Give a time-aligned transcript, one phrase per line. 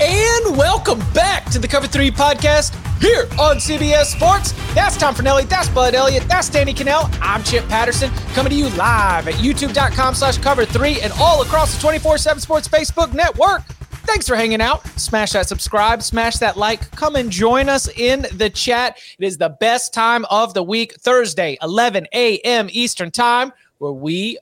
[0.00, 4.52] And welcome back to the Cover 3 podcast here on CBS Sports.
[4.74, 7.14] That's Tom Fornelli, that's Bud Elliott, that's Danny Kanell.
[7.20, 11.74] I'm Chip Patterson coming to you live at youtube.com slash cover 3 and all across
[11.74, 13.62] the 24-7 Sports Facebook network.
[14.04, 14.84] Thanks for hanging out.
[14.98, 16.90] Smash that subscribe, smash that like.
[16.92, 18.98] Come and join us in the chat.
[19.18, 22.68] It is the best time of the week, Thursday, 11 a.m.
[22.72, 24.38] Eastern Time, where we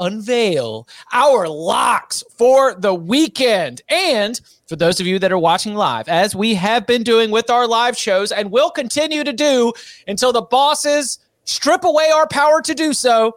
[0.00, 3.82] unveil our locks for the weekend.
[3.88, 7.50] And for those of you that are watching live, as we have been doing with
[7.50, 9.72] our live shows and will continue to do
[10.08, 13.36] until the bosses strip away our power to do so,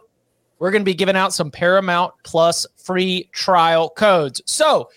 [0.58, 4.40] we're going to be giving out some Paramount Plus free trial codes.
[4.46, 4.88] So,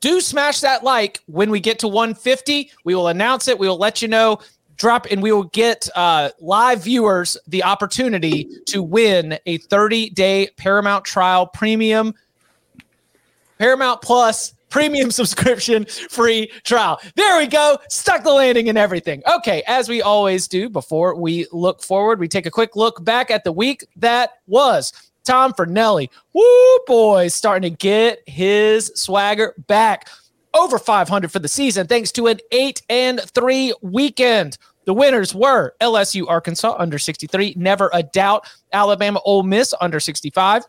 [0.00, 2.70] do smash that like when we get to 150.
[2.84, 3.56] We will announce it.
[3.56, 4.38] We will let you know
[4.82, 10.50] drop and we will get uh, live viewers the opportunity to win a 30 day
[10.56, 12.12] Paramount trial premium,
[13.58, 17.00] Paramount Plus premium subscription free trial.
[17.14, 17.78] There we go.
[17.90, 19.22] Stuck the landing and everything.
[19.32, 23.30] Okay, as we always do before we look forward, we take a quick look back
[23.30, 24.92] at the week that was.
[25.22, 30.08] Tom Fornelli, woo boy, starting to get his swagger back
[30.54, 34.58] over 500 for the season thanks to an 8 and 3 weekend.
[34.84, 38.46] The winners were LSU Arkansas under 63, never a doubt.
[38.72, 40.64] Alabama Ole Miss under 65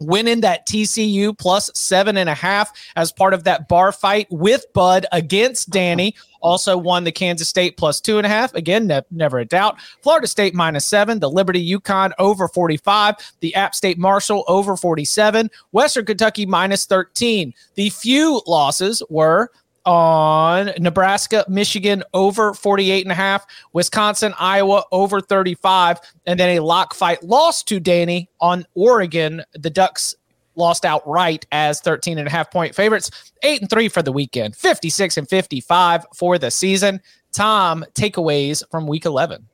[0.00, 4.64] winning that TCU plus seven and a half as part of that bar fight with
[4.72, 6.14] Bud against Danny.
[6.40, 8.54] Also won the Kansas State plus two and a half.
[8.54, 9.78] Again, ne- never a doubt.
[10.02, 11.18] Florida State minus seven.
[11.18, 13.16] The Liberty UConn over 45.
[13.40, 15.50] The App State Marshall over 47.
[15.72, 17.52] Western Kentucky minus 13.
[17.74, 19.50] The few losses were
[19.86, 26.60] on Nebraska, Michigan over 48 and a half, Wisconsin, Iowa over 35, and then a
[26.62, 29.42] lock fight loss to Danny on Oregon.
[29.54, 30.14] The Ducks
[30.56, 33.10] lost outright as 13 and a half point favorites.
[33.42, 37.00] 8 and 3 for the weekend, 56 and 55 for the season.
[37.32, 39.46] Tom, takeaways from week 11.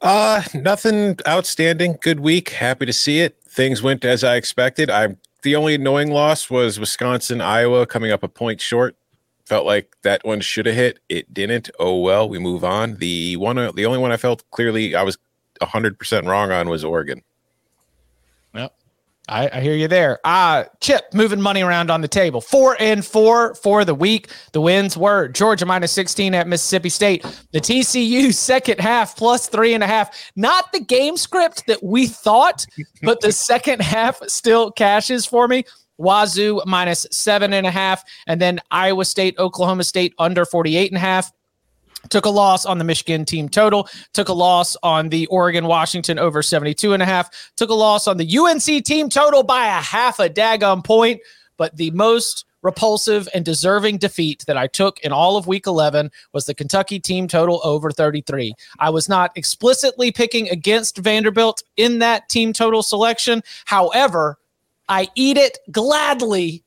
[0.00, 1.96] Uh, nothing outstanding.
[2.00, 2.50] Good week.
[2.50, 3.40] Happy to see it.
[3.48, 4.90] Things went as I expected.
[4.90, 8.96] I'm the only annoying loss was Wisconsin, Iowa coming up a point short
[9.52, 11.00] felt like that one should have hit.
[11.10, 11.68] It didn't.
[11.78, 12.96] Oh well, we move on.
[12.96, 15.18] The one, the only one I felt clearly I was
[15.60, 17.22] hundred percent wrong on was Oregon.
[18.54, 18.74] Yep.
[19.28, 20.20] I, I, hear you there.
[20.24, 22.40] Uh Chip moving money around on the table.
[22.40, 24.30] Four and four for the week.
[24.52, 27.22] The wins were Georgia minus 16 at Mississippi State.
[27.52, 30.32] The TCU second half plus three and a half.
[30.34, 32.64] Not the game script that we thought,
[33.02, 35.64] but the second half still cashes for me.
[36.02, 40.96] Wazoo minus seven and a half, and then Iowa State, Oklahoma State under 48 and
[40.96, 41.32] a half.
[42.08, 46.18] took a loss on the Michigan team total, took a loss on the Oregon Washington
[46.18, 49.80] over 72 and a half, took a loss on the UNC team total by a
[49.80, 51.20] half a daggum point.
[51.56, 56.10] But the most repulsive and deserving defeat that I took in all of week 11
[56.32, 58.54] was the Kentucky team total over 33.
[58.78, 63.42] I was not explicitly picking against Vanderbilt in that team total selection.
[63.66, 64.38] However,
[64.88, 66.64] I eat it gladly,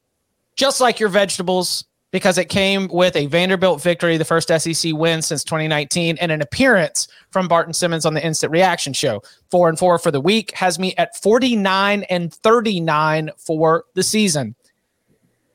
[0.56, 5.22] just like your vegetables, because it came with a Vanderbilt victory, the first SEC win
[5.22, 9.22] since 2019, and an appearance from Barton Simmons on the Instant Reaction Show.
[9.52, 14.56] Four and four for the week has me at 49 and 39 for the season.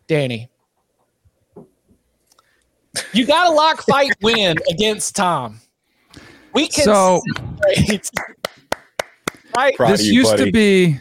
[0.06, 0.50] Danny,
[3.12, 5.60] you got a lock fight win against Tom.
[6.52, 7.22] We can so
[9.56, 9.74] right.
[9.78, 10.44] This you, used buddy.
[10.44, 11.00] to be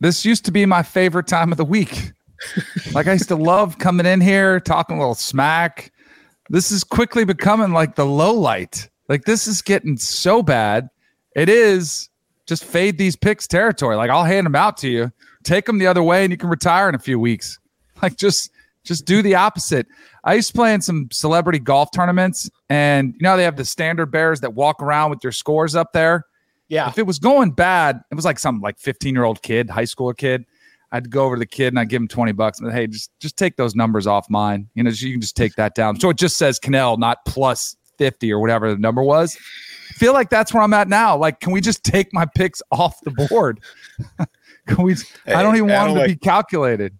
[0.00, 2.12] this used to be my favorite time of the week.
[2.92, 5.92] like I used to love coming in here talking a little smack.
[6.48, 8.88] This is quickly becoming like the low light.
[9.08, 10.88] Like this is getting so bad.
[11.34, 12.08] It is
[12.46, 13.96] just fade these picks territory.
[13.96, 15.12] Like I'll hand them out to you,
[15.44, 17.58] take them the other way, and you can retire in a few weeks.
[18.02, 18.50] Like just
[18.84, 19.86] just do the opposite.
[20.24, 23.64] I used to play in some celebrity golf tournaments, and you know they have the
[23.64, 26.24] standard bearers that walk around with their scores up there.
[26.68, 26.88] Yeah.
[26.88, 29.84] If it was going bad, it was like some like 15 year old kid, high
[29.84, 30.44] schooler kid.
[30.92, 32.60] I'd go over to the kid and I'd give him 20 bucks.
[32.60, 34.68] And hey, just just take those numbers off mine.
[34.74, 35.98] You know, you can just take that down.
[36.00, 39.36] So it just says Kanell, not plus 50 or whatever the number was.
[39.90, 41.16] I feel like that's where I'm at now.
[41.16, 43.60] Like, can we just take my picks off the board?
[44.66, 44.94] can we?
[45.26, 46.96] I don't even I want don't them to be calculated.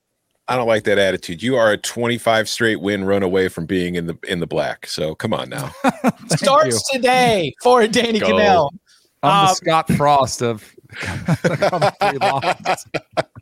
[0.49, 1.43] I don't like that attitude.
[1.43, 4.87] You are a 25 straight win run away from being in the in the black.
[4.87, 5.73] So come on now.
[6.29, 8.29] Starts today for Danny Go.
[8.29, 8.71] Kanell.
[9.23, 10.73] I'm the Um, Scott Frost of.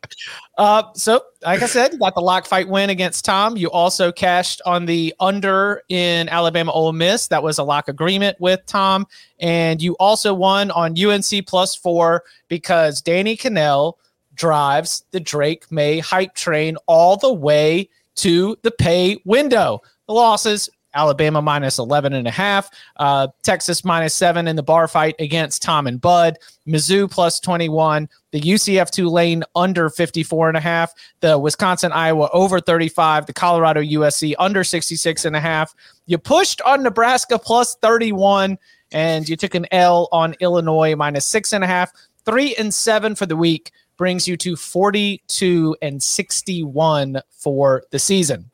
[0.57, 3.57] Uh, so, like I said, you got the lock fight win against Tom.
[3.57, 7.27] You also cashed on the under in Alabama Ole Miss.
[7.27, 9.05] That was a lock agreement with Tom.
[9.39, 13.93] And you also won on UNC plus four because Danny Kanell
[14.35, 19.81] drives the Drake Maye hype train all the way to the pay window.
[20.07, 24.87] The losses Alabama minus 11 and a half, uh, Texas minus seven in the bar
[24.87, 26.37] fight against Tom and Bud,
[26.67, 32.59] Mizzou plus 21, the UCF Tulane under 54 and a half, the Wisconsin Iowa over
[32.59, 35.75] 35, the Colorado USC under 66 and a half.
[36.05, 38.57] You pushed on Nebraska plus 31,
[38.91, 41.91] and you took an L on Illinois minus six and a half.
[42.25, 48.51] Three and seven for the week brings you to 42 and 61 for the season.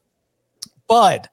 [0.87, 1.29] Bud,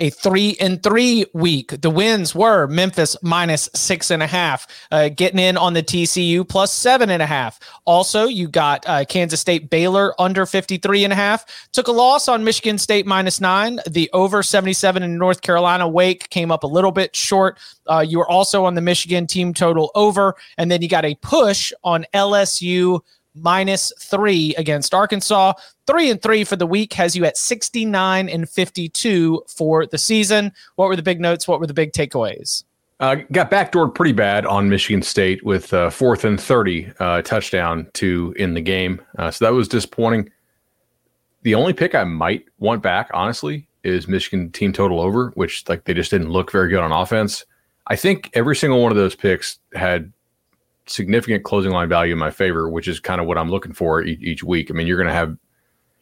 [0.00, 1.80] a three and three week.
[1.80, 6.48] The wins were Memphis minus six and a half, uh, getting in on the TCU
[6.48, 7.58] plus seven and a half.
[7.84, 11.68] Also, you got uh, Kansas State Baylor under 53 and a half.
[11.72, 13.80] Took a loss on Michigan State minus nine.
[13.88, 17.58] The over 77 in North Carolina Wake came up a little bit short.
[17.86, 20.34] Uh, you were also on the Michigan team total over.
[20.56, 23.00] And then you got a push on LSU
[23.42, 25.54] minus three against Arkansas.
[25.86, 30.52] Three and three for the week has you at 69 and 52 for the season.
[30.76, 31.48] What were the big notes?
[31.48, 32.64] What were the big takeaways?
[33.00, 37.86] Uh, got backdoored pretty bad on Michigan State with uh, fourth and 30 uh, touchdown
[37.94, 39.00] to in the game.
[39.18, 40.28] Uh, so that was disappointing.
[41.42, 45.84] The only pick I might want back, honestly, is Michigan team total over, which like
[45.84, 47.44] they just didn't look very good on offense.
[47.86, 50.12] I think every single one of those picks had
[50.88, 54.02] significant closing line value in my favor, which is kind of what I'm looking for
[54.02, 54.70] each, week.
[54.70, 55.36] I mean, you're going to have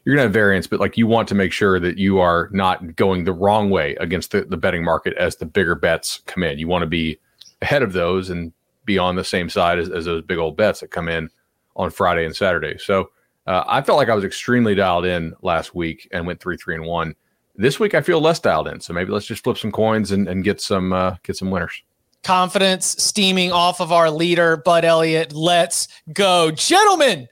[0.04, 2.48] you're going to have variance, but like you want to make sure that you are
[2.52, 6.44] not going the wrong way against the, the betting market as the bigger bets come
[6.44, 6.60] in.
[6.60, 7.18] You want to be
[7.60, 8.52] ahead of those and
[8.84, 11.28] be on the same side as, as those big old bets that come in
[11.74, 12.78] on Friday and Saturday.
[12.78, 13.10] So
[13.46, 16.76] uh, I felt like I was extremely dialed in last week and went three, three,
[16.76, 17.14] and one.
[17.56, 18.80] This week I feel less dialed in.
[18.80, 21.82] So maybe let's just flip some coins and, and get some uh, get some winners.
[22.26, 25.32] Confidence steaming off of our leader, Bud Elliott.
[25.32, 27.28] Let's go, gentlemen.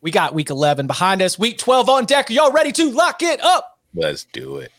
[0.00, 2.30] We got week 11 behind us, week 12 on deck.
[2.30, 3.78] Are y'all ready to lock it up?
[3.94, 4.72] Let's do it.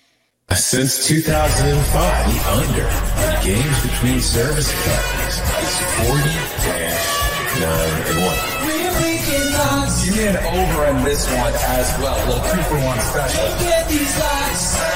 [0.55, 2.87] Since 2005, the under
[3.21, 6.49] in games between service academies is 40
[7.59, 8.58] 9 and 1.
[10.09, 12.17] Give me an over in this one as well.
[12.17, 13.45] A little two for one special.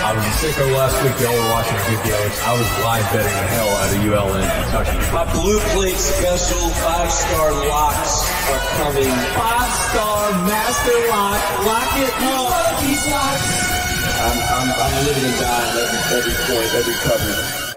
[0.01, 1.13] I was a sicko last week.
[1.21, 2.33] Y'all were watching videos.
[2.41, 4.97] I was live betting the hell out of ULN Kentucky.
[5.13, 9.13] My blue plate special five star locks are coming.
[9.37, 11.37] Five star master lock.
[11.61, 12.81] Lock it up.
[12.81, 13.45] These locks.
[14.17, 17.72] I'm, I'm, I'm living and dying every, every point, every cover.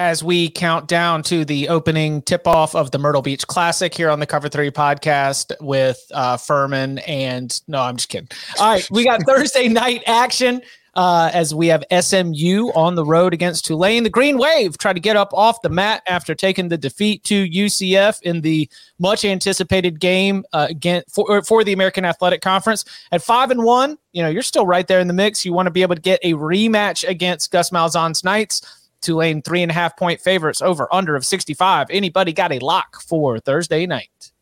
[0.00, 4.08] As we count down to the opening tip off of the Myrtle Beach Classic here
[4.08, 7.00] on the Cover Three podcast with uh, Furman.
[7.00, 8.28] And no, I'm just kidding.
[8.58, 10.62] All right, we got Thursday night action.
[10.94, 14.02] uh, as we have SMU on the road against Tulane.
[14.02, 17.48] The Green Wave try to get up off the mat after taking the defeat to
[17.48, 20.68] UCF in the much anticipated game uh,
[21.08, 22.84] for, for the American Athletic Conference.
[23.12, 25.44] At five and one, you know you're still right there in the mix.
[25.44, 28.62] You want to be able to get a rematch against Gus Malzahn's Knights.
[29.00, 31.88] Tulane three and a half point favorites over under of 65.
[31.90, 34.32] Anybody got a lock for Thursday night?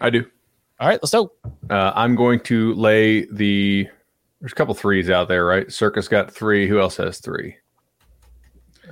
[0.00, 0.24] I do.
[0.78, 1.32] All right, let's go.
[1.70, 3.88] Uh, I'm going to lay the.
[4.40, 5.72] There's a couple threes out there, right?
[5.72, 6.68] Circa got three.
[6.68, 7.56] Who else has three?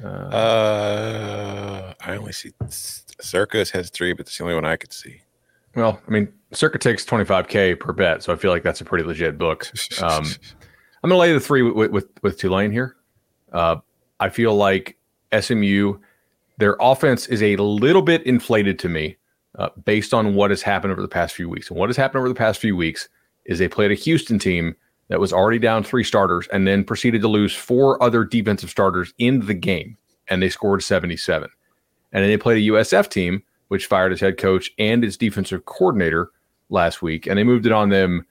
[0.02, 5.20] Uh, I only see Circa has three, but it's the only one I could see.
[5.76, 9.04] Well, I mean, Circa takes 25k per bet, so I feel like that's a pretty
[9.04, 9.70] legit book.
[10.02, 10.24] Um,
[11.02, 12.96] I'm going to lay the three with, with with Tulane here.
[14.24, 14.96] I feel like
[15.38, 15.98] SMU,
[16.56, 19.18] their offense is a little bit inflated to me
[19.58, 21.68] uh, based on what has happened over the past few weeks.
[21.68, 23.10] And what has happened over the past few weeks
[23.44, 24.76] is they played a Houston team
[25.08, 29.12] that was already down three starters and then proceeded to lose four other defensive starters
[29.18, 31.50] in the game, and they scored 77.
[32.10, 35.66] And then they played a USF team, which fired its head coach and its defensive
[35.66, 36.30] coordinator
[36.70, 38.24] last week, and they moved it on them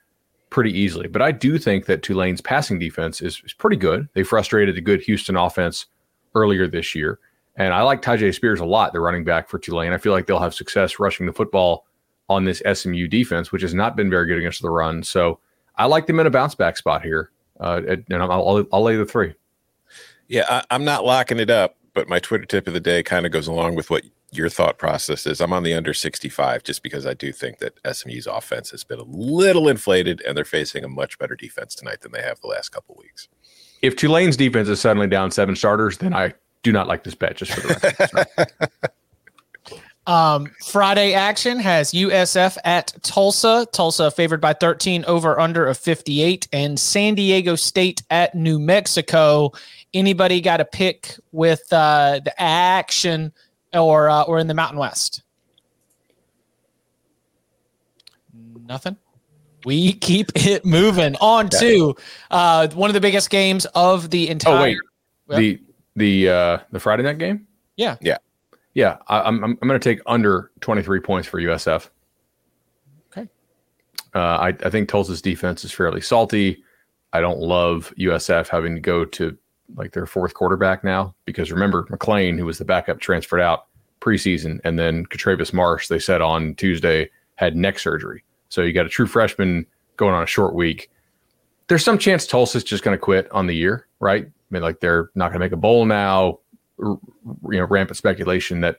[0.54, 1.08] pretty easily.
[1.08, 4.08] But I do think that Tulane's passing defense is, is pretty good.
[4.12, 5.86] They frustrated the good Houston offense
[6.36, 7.18] earlier this year.
[7.56, 9.92] And I like Tyjae Spears a lot, the running back for Tulane.
[9.92, 11.86] I feel like they'll have success rushing the football
[12.28, 15.02] on this SMU defense, which has not been very good against the run.
[15.02, 15.40] So
[15.74, 17.32] I like them in a bounce back spot here.
[17.58, 19.34] Uh, and I'll, I'll, I'll lay the three.
[20.28, 23.26] Yeah, I, I'm not locking it up, but my Twitter tip of the day kind
[23.26, 24.04] of goes along with what
[24.36, 25.40] your thought process is.
[25.40, 28.98] I'm on the under 65 just because I do think that SMU's offense has been
[28.98, 32.48] a little inflated and they're facing a much better defense tonight than they have the
[32.48, 33.28] last couple weeks.
[33.82, 37.36] If Tulane's defense is suddenly down seven starters, then I do not like this bet
[37.36, 38.70] just for the record.
[40.06, 43.66] Um, Friday action has USF at Tulsa.
[43.72, 49.52] Tulsa favored by 13 over under of 58 and San Diego State at New Mexico.
[49.94, 53.32] Anybody got a pick with uh, the action
[53.74, 55.22] or uh, or in the Mountain West?
[58.66, 58.96] Nothing.
[59.64, 61.94] We keep it moving on to
[62.30, 64.56] uh, one of the biggest games of the entire.
[64.56, 64.78] Oh wait,
[65.28, 65.60] the
[65.96, 67.46] the uh, the Friday night game.
[67.76, 68.18] Yeah, yeah,
[68.74, 68.98] yeah.
[69.08, 71.88] I, I'm I'm, I'm going to take under 23 points for USF.
[73.10, 73.28] Okay.
[74.14, 76.62] Uh, I I think Tulsa's defense is fairly salty.
[77.12, 79.36] I don't love USF having to go to
[79.76, 83.66] like their fourth quarterback now because remember McClain, who was the backup, transferred out
[84.00, 88.22] preseason, and then Katravis Marsh, they said on Tuesday, had neck surgery.
[88.48, 89.66] So you got a true freshman
[89.96, 90.90] going on a short week.
[91.68, 94.26] There's some chance Tulsa's just going to quit on the year, right?
[94.26, 96.40] I mean, like they're not going to make a bowl now.
[96.78, 97.00] You
[97.42, 98.78] know, rampant speculation that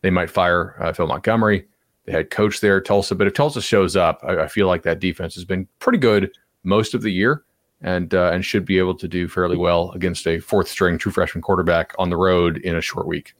[0.00, 1.66] they might fire uh, Phil Montgomery,
[2.04, 3.14] the head coach there Tulsa.
[3.14, 6.32] But if Tulsa shows up, I, I, feel like that defense has been pretty good
[6.62, 7.44] most of the year,
[7.82, 11.12] and uh, and should be able to do fairly well against a fourth string true
[11.12, 13.34] freshman quarterback on the road in a short week.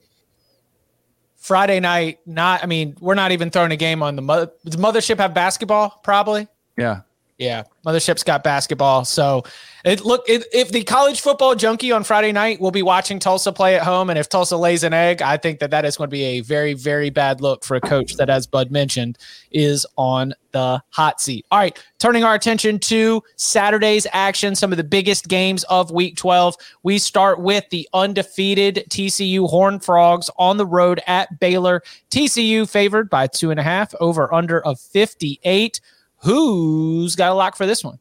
[1.37, 4.53] Friday night, not, I mean, we're not even throwing a game on the mother.
[4.65, 6.01] Does Mothership have basketball?
[6.05, 6.47] Probably.
[6.79, 7.01] Yeah.
[7.43, 7.65] Yeah.
[7.85, 9.05] Mothership's got basketball.
[9.05, 9.43] So
[9.85, 13.51] it look, it, if the college football junkie on Friday night will be watching Tulsa
[13.51, 16.09] play at home, and if Tulsa lays an egg, I think that that is going
[16.09, 19.19] to be a very, very bad look for a coach that, as Bud mentioned,
[19.51, 21.45] is on the hot seat.
[21.51, 21.77] All right.
[21.99, 26.57] Turning our attention to Saturday's action, some of the biggest games of week 12.
[26.85, 31.83] We start with the undefeated TCU Horned Frogs on the road at Baylor.
[32.11, 35.81] TCU favored by two and a half over under of 58.
[36.23, 37.99] Who's got a lock for this one?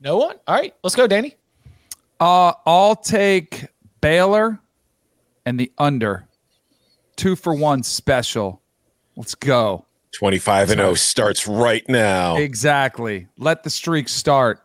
[0.00, 0.36] No one?
[0.46, 1.36] All right, let's go, Danny.
[2.18, 3.66] Uh, I'll take
[4.00, 4.60] Baylor
[5.44, 6.26] and the under.
[7.16, 8.62] Two for one special.
[9.16, 9.86] Let's go.
[10.12, 12.36] 25 and 0 starts right now.
[12.36, 13.28] Exactly.
[13.38, 14.60] Let the streak start.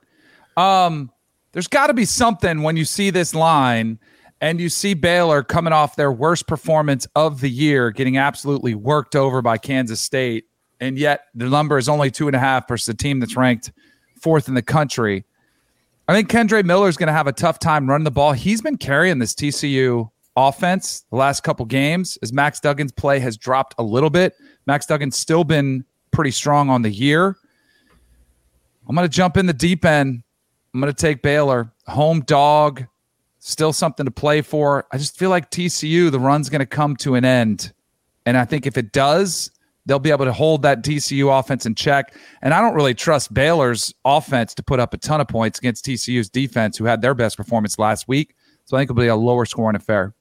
[0.58, 1.12] Um,
[1.52, 4.00] there's got to be something when you see this line
[4.42, 9.16] and you see Baylor coming off their worst performance of the year, getting absolutely worked
[9.16, 10.46] over by Kansas State,
[10.80, 13.72] and yet the number is only two and a half versus a team that's ranked
[14.20, 15.26] fourth in the country.
[16.08, 18.34] I think Kendre Miller is going to have a tough time running the ball.
[18.34, 23.38] He's been carrying this TCU offense the last couple games as Max Duggan's play has
[23.38, 24.36] dropped a little bit.
[24.68, 27.38] Max Duggan's still been pretty strong on the year.
[28.88, 30.22] I'm going to jump in the deep end.
[30.74, 31.72] I'm going to take Baylor.
[31.88, 32.86] Home dog,
[33.40, 34.86] still something to play for.
[34.92, 37.72] I just feel like TCU, the run's going to come to an end.
[38.26, 39.52] And I think if it does,
[39.86, 42.16] they'll be able to hold that TCU offense in check.
[42.42, 45.86] And I don't really trust Baylor's offense to put up a ton of points against
[45.86, 48.36] TCU's defense, who had their best performance last week.
[48.66, 50.14] So I think it'll be a lower scoring affair.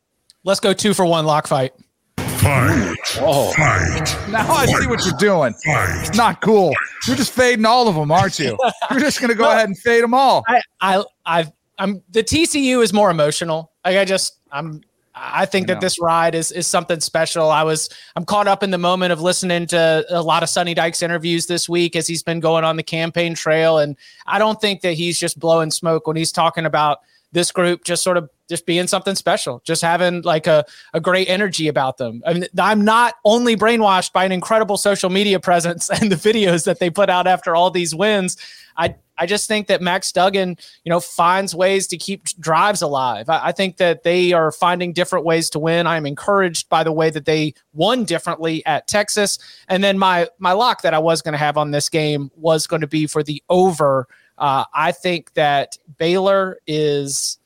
[0.45, 1.73] Let's go two for one lock fight.
[2.19, 2.97] Fight.
[3.21, 4.31] Oh, Fight.
[4.31, 5.55] now I see what you're doing.
[5.65, 6.75] It's not cool.
[7.07, 8.59] You're just fading all of them, aren't you?
[8.91, 10.45] You're just gonna go ahead and fade them all.
[10.47, 13.73] I, I, I've, I'm the TCU is more emotional.
[13.83, 14.83] Like I just, I'm,
[15.15, 17.51] I think I that this ride is is something special.
[17.51, 20.75] I was, I'm caught up in the moment of listening to a lot of Sonny
[20.75, 24.61] Dykes interviews this week as he's been going on the campaign trail, and I don't
[24.61, 26.99] think that he's just blowing smoke when he's talking about
[27.35, 31.29] this group just sort of just being something special, just having like a, a great
[31.29, 32.23] energy about them.
[32.27, 36.65] I mean, I'm not only brainwashed by an incredible social media presence and the videos
[36.65, 38.37] that they put out after all these wins.
[38.77, 43.29] I I just think that Max Duggan, you know, finds ways to keep drives alive.
[43.29, 45.87] I, I think that they are finding different ways to win.
[45.87, 49.39] I'm encouraged by the way that they won differently at Texas.
[49.69, 52.67] And then my my lock that I was going to have on this game was
[52.67, 54.09] going to be for the over.
[54.39, 57.39] Uh, I think that Baylor is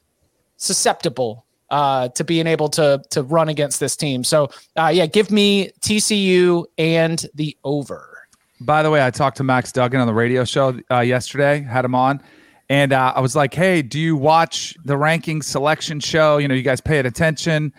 [0.56, 4.24] susceptible uh, to being able to to run against this team.
[4.24, 8.17] So uh, yeah, give me TCU and the over.
[8.60, 11.84] By the way, I talked to Max Duggan on the radio show uh, yesterday, had
[11.84, 12.20] him on,
[12.68, 16.38] and uh, I was like, "Hey, do you watch the ranking selection show?
[16.38, 17.72] You know, you guys pay it attention?"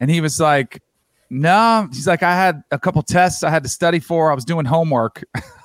[0.00, 0.82] And he was like,
[1.30, 4.30] "No." He's like, "I had a couple tests I had to study for.
[4.30, 5.22] I was doing homework."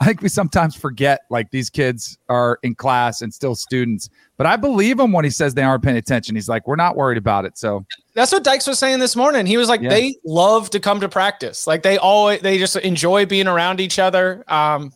[0.00, 4.46] I think we sometimes forget like these kids are in class and still students, but
[4.46, 6.34] I believe him when he says they aren't paying attention.
[6.34, 9.44] He's like, "We're not worried about it." So That's what Dykes was saying this morning.
[9.44, 9.90] He was like, Yeah.
[9.90, 11.66] they love to come to practice.
[11.66, 14.42] Like they always, they just enjoy being around each other.
[14.48, 14.92] Um,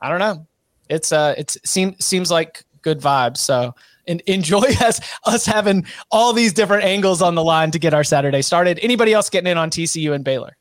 [0.00, 0.46] I don't know.
[0.88, 3.36] It's uh, it's seems seems like good vibes.
[3.38, 3.74] So
[4.08, 8.04] and enjoy us us having all these different angles on the line to get our
[8.04, 8.78] Saturday started.
[8.82, 10.56] Anybody else getting in on TCU and Baylor?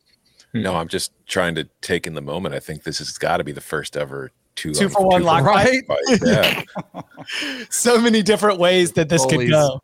[0.53, 2.55] No, I'm just trying to take in the moment.
[2.55, 5.43] I think this has got to be the first ever two, Two for one lock
[5.43, 5.85] right?
[5.87, 6.19] fight.
[6.23, 6.63] Yeah.
[7.69, 9.81] so many different ways that this could go.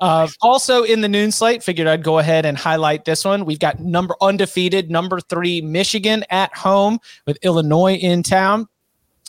[0.00, 3.44] Uh, also in the noon slate, figured I'd go ahead and highlight this one.
[3.44, 8.68] We've got number undefeated, number three Michigan at home with Illinois in town.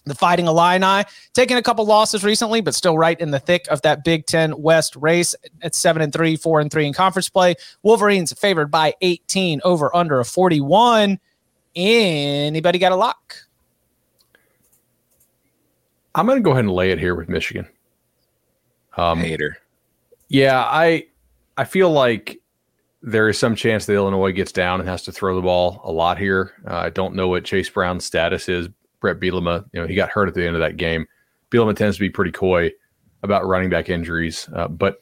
[0.05, 1.03] The Fighting Illini
[1.33, 4.59] taking a couple losses recently, but still right in the thick of that Big Ten
[4.59, 7.55] West race at seven and three, four and three in conference play.
[7.83, 11.19] Wolverines favored by 18 over under a 41.
[11.75, 13.35] Anybody got a lock?
[16.15, 17.67] I'm going to go ahead and lay it here with Michigan.
[18.97, 19.57] Um, Hater.
[20.27, 21.07] Yeah, I
[21.57, 22.39] I feel like
[23.01, 25.91] there is some chance that Illinois gets down and has to throw the ball a
[25.91, 26.53] lot here.
[26.67, 28.69] Uh, I don't know what Chase Brown's status is.
[28.99, 31.07] Bret Bielema, you know, he got hurt at the end of that game.
[31.51, 32.71] Bielema tends to be pretty coy
[33.23, 35.01] about running back injuries, uh, but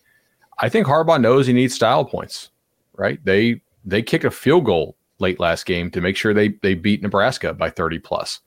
[0.59, 2.49] I think Harbaugh knows he needs style points.
[2.95, 3.23] Right?
[3.23, 7.01] They they kick a field goal late last game to make sure they they beat
[7.01, 8.39] Nebraska by 30 plus.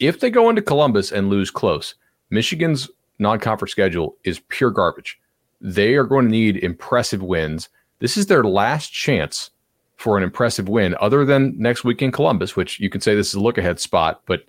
[0.00, 1.94] If they go into Columbus and lose close,
[2.30, 5.20] Michigan's non-conference schedule is pure garbage.
[5.60, 7.68] They are going to need impressive wins.
[7.98, 9.50] This is their last chance
[9.96, 13.28] for an impressive win, other than next week in Columbus, which you can say this
[13.28, 14.22] is a look ahead spot.
[14.26, 14.44] But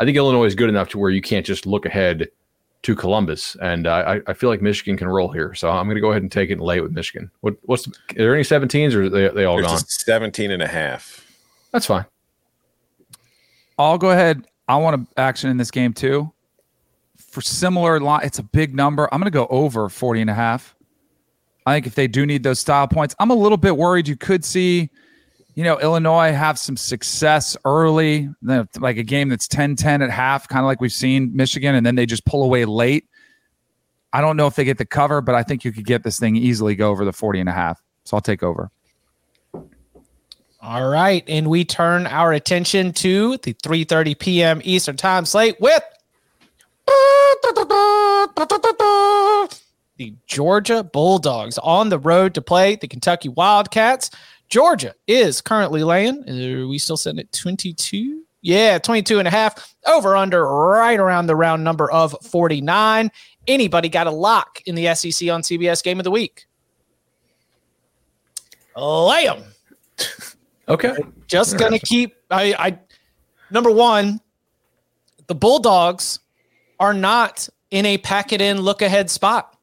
[0.00, 2.30] I think Illinois is good enough to where you can't just look ahead
[2.84, 3.54] to Columbus.
[3.60, 5.54] And uh, I, I feel like Michigan can roll here.
[5.54, 7.30] So I'm going to go ahead and take it and lay it with Michigan.
[7.42, 9.76] What, what's are there any 17s or are they, they all There's gone?
[9.76, 11.26] just 17 and a half.
[11.70, 12.06] That's fine.
[13.78, 14.46] I'll go ahead.
[14.68, 16.32] I want to action in this game too.
[17.18, 19.06] For similar line, it's a big number.
[19.12, 20.74] I'm going to go over 40 and a half.
[21.66, 24.16] I think if they do need those style points, I'm a little bit worried you
[24.16, 24.88] could see,
[25.60, 30.48] you know, Illinois have some success early, like a game that's 10 10 at half,
[30.48, 33.04] kind of like we've seen Michigan, and then they just pull away late.
[34.10, 36.18] I don't know if they get the cover, but I think you could get this
[36.18, 37.78] thing easily go over the 40 and a half.
[38.04, 38.70] So I'll take over.
[40.62, 44.62] All right, and we turn our attention to the 3:30 p.m.
[44.64, 45.82] Eastern Time slate with
[49.98, 54.10] the Georgia Bulldogs on the road to play the Kentucky Wildcats.
[54.50, 56.24] Georgia is currently laying.
[56.28, 58.24] Uh, are we still sitting at 22?
[58.42, 59.74] Yeah, 22 and a half.
[59.86, 63.10] Over under right around the round number of 49.
[63.46, 66.46] Anybody got a lock in the SEC on CBS game of the week?
[68.76, 69.44] Lay 'em.
[70.68, 70.96] Okay.
[71.26, 72.14] Just gonna keep.
[72.30, 72.78] I, I
[73.50, 74.20] number one,
[75.26, 76.20] the Bulldogs
[76.78, 79.56] are not in a pack it in, look ahead spot.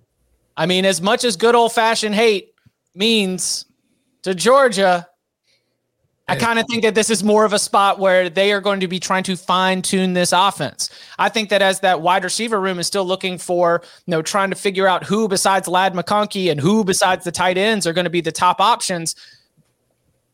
[0.56, 2.54] I mean, as much as good old fashioned hate
[2.94, 3.67] means
[4.28, 5.08] to Georgia,
[6.28, 8.82] I kind of think that this is more of a spot where they are going
[8.82, 10.90] to be trying to fine tune this offense.
[11.18, 14.50] I think that as that wide receiver room is still looking for, you know, trying
[14.50, 18.04] to figure out who besides Ladd McConkey and who besides the tight ends are going
[18.04, 19.16] to be the top options.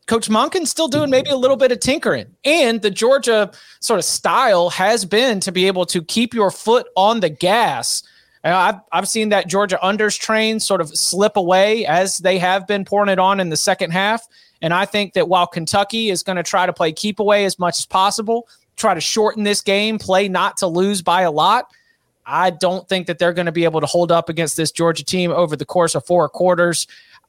[0.06, 2.26] Coach Monken's still doing maybe a little bit of tinkering.
[2.44, 6.88] And the Georgia sort of style has been to be able to keep your foot
[6.96, 8.02] on the gas.
[8.44, 12.84] I've, I've seen that Georgia unders train sort of slip away as they have been
[12.84, 14.26] pouring it on in the second half.
[14.60, 17.58] And I think that while Kentucky is going to try to play keep away as
[17.58, 21.70] much as possible, try to shorten this game, play not to lose by a lot,
[22.26, 25.04] I don't think that they're going to be able to hold up against this Georgia
[25.04, 26.86] team over the course of four quarters.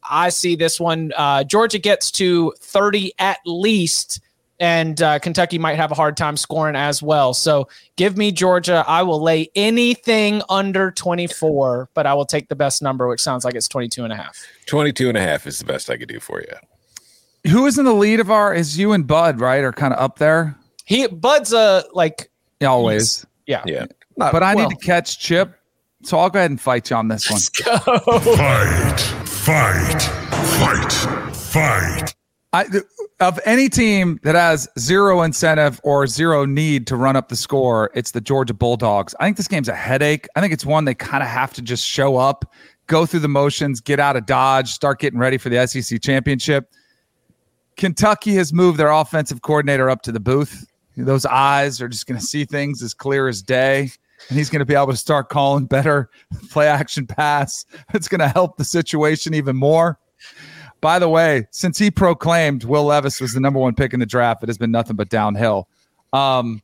[0.10, 1.12] I see this one.
[1.16, 4.20] Uh, Georgia gets to 30 at least,
[4.60, 7.34] and uh, Kentucky might have a hard time scoring as well.
[7.34, 8.84] So give me Georgia.
[8.88, 13.44] I will lay anything under 24, but I will take the best number, which sounds
[13.44, 14.46] like it's 22 and a half.
[14.68, 17.52] 22 and a half is the best I could do for you.
[17.52, 18.54] Who is in the lead of our?
[18.54, 19.64] Is you and Bud right?
[19.64, 20.56] Are kind of up there.
[20.86, 22.32] He Bud's uh like
[22.64, 23.26] always.
[23.46, 23.86] Yeah, yeah.
[24.18, 25.54] Not, but I well, need to catch Chip,
[26.02, 27.40] so I'll go ahead and fight you on this one.
[27.86, 30.92] Fight, fight, fight,
[31.36, 32.16] fight.
[32.54, 32.66] I,
[33.20, 37.90] of any team that has zero incentive or zero need to run up the score,
[37.94, 39.16] it's the Georgia Bulldogs.
[39.20, 40.28] I think this game's a headache.
[40.36, 42.52] I think it's one they kind of have to just show up,
[42.88, 46.70] go through the motions, get out of Dodge, start getting ready for the SEC championship.
[47.78, 50.66] Kentucky has moved their offensive coordinator up to the booth.
[50.98, 53.92] Those eyes are just going to see things as clear as day
[54.30, 56.10] and he's going to be able to start calling better
[56.52, 57.66] play action pass.
[57.94, 60.00] It's going to help the situation even more.
[60.86, 64.06] By the way, since he proclaimed Will Levis was the number one pick in the
[64.06, 65.68] draft, it has been nothing but downhill.
[66.14, 66.62] Um,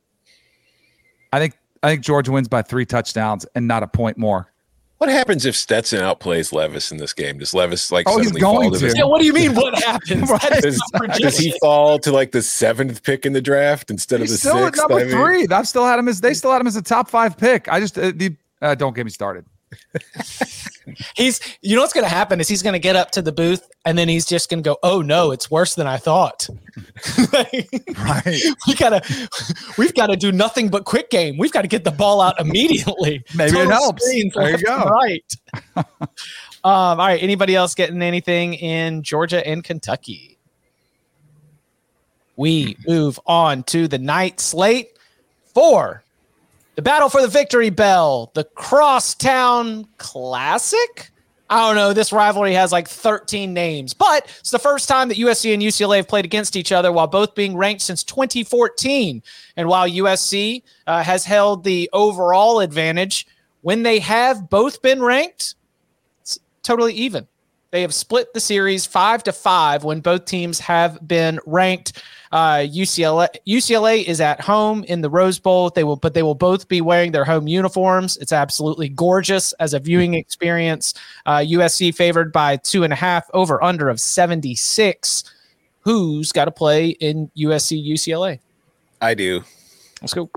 [1.32, 4.52] I think I think Georgia wins by three touchdowns and not a point more.
[4.98, 7.38] What happens if Stetson outplays Levis in this game?
[7.38, 8.94] Does Levis like oh, he's going to?
[8.96, 9.56] Yeah, what do you mean?
[9.56, 10.30] What happens?
[10.30, 10.62] right.
[10.62, 10.80] does,
[11.18, 14.38] does, he fall to like the seventh pick in the draft instead he's of the
[14.38, 14.84] still sixth?
[14.84, 15.46] At number I mean?
[15.48, 15.52] three.
[15.52, 17.66] I've still had him as they still had him as a top five pick.
[17.66, 19.46] I just uh, the, uh, don't get me started.
[21.16, 23.32] he's you know what's going to happen is he's going to get up to the
[23.32, 26.48] booth and then he's just going to go oh no it's worse than i thought.
[27.98, 28.40] Right.
[28.66, 29.02] We gotta
[29.76, 31.36] we've got to do nothing but quick game.
[31.38, 33.24] We've got to get the ball out immediately.
[33.36, 34.04] Maybe Total it helps.
[34.04, 34.84] there you go.
[34.84, 35.24] right.
[35.76, 35.84] Um,
[36.64, 40.38] all right anybody else getting anything in georgia and kentucky?
[42.36, 44.96] We move on to the night slate
[45.54, 46.02] for
[46.74, 51.10] the battle for the victory bell, the Crosstown Classic.
[51.50, 51.92] I don't know.
[51.92, 55.96] This rivalry has like 13 names, but it's the first time that USC and UCLA
[55.96, 59.22] have played against each other while both being ranked since 2014.
[59.58, 63.26] And while USC uh, has held the overall advantage,
[63.60, 65.56] when they have both been ranked,
[66.22, 67.28] it's totally even.
[67.72, 72.02] They have split the series five to five when both teams have been ranked.
[72.30, 75.70] Uh, UCLA UCLA is at home in the Rose Bowl.
[75.70, 78.18] They will, but they will both be wearing their home uniforms.
[78.18, 80.92] It's absolutely gorgeous as a viewing experience.
[81.24, 85.24] Uh, USC favored by two and a half over under of seventy six.
[85.80, 88.38] Who's got to play in USC UCLA?
[89.00, 89.44] I do.
[90.02, 90.30] Let's go.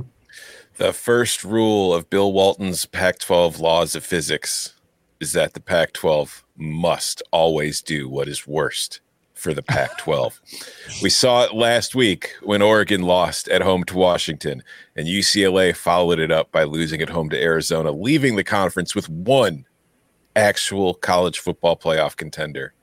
[0.77, 4.73] The first rule of Bill Walton's Pac 12 laws of physics
[5.19, 9.01] is that the Pac 12 must always do what is worst
[9.33, 10.39] for the Pac 12.
[11.03, 14.63] we saw it last week when Oregon lost at home to Washington,
[14.95, 19.09] and UCLA followed it up by losing at home to Arizona, leaving the conference with
[19.09, 19.65] one
[20.35, 22.73] actual college football playoff contender.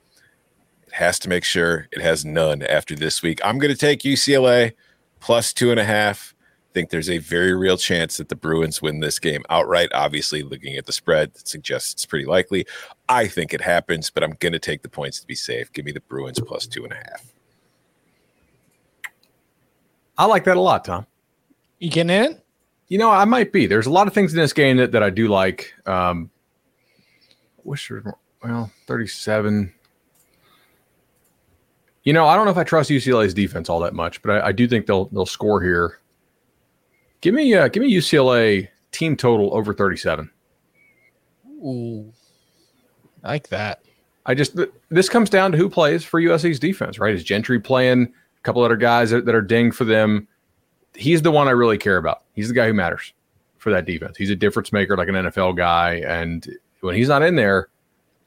[0.86, 3.40] It has to make sure it has none after this week.
[3.44, 4.72] I'm going to take UCLA
[5.20, 6.34] plus two and a half
[6.72, 9.90] think there's a very real chance that the Bruins win this game outright.
[9.92, 12.66] Obviously, looking at the spread, it suggests it's pretty likely.
[13.08, 15.72] I think it happens, but I'm going to take the points to be safe.
[15.72, 17.32] Give me the Bruins plus two and a half.
[20.18, 21.06] I like that a lot, Tom.
[21.78, 22.40] You getting in?
[22.88, 23.66] You know, I might be.
[23.66, 25.72] There's a lot of things in this game that, that I do like.
[25.86, 26.30] Um,
[27.64, 28.18] wish there was more.
[28.44, 29.72] Well, 37.
[32.04, 34.48] You know, I don't know if I trust UCLA's defense all that much, but I,
[34.48, 36.00] I do think they'll they'll score here.
[37.22, 40.30] Give me uh, give me UCLA team total over 37.
[41.64, 42.12] Ooh.
[43.24, 43.82] I like that.
[44.26, 44.58] I just
[44.90, 47.14] this comes down to who plays for USC's defense, right?
[47.14, 50.28] Is Gentry playing a couple other guys that, that are ding for them?
[50.94, 52.22] He's the one I really care about.
[52.34, 53.14] He's the guy who matters
[53.56, 54.16] for that defense.
[54.16, 56.46] He's a difference maker, like an NFL guy, and
[56.80, 57.68] when he's not in there,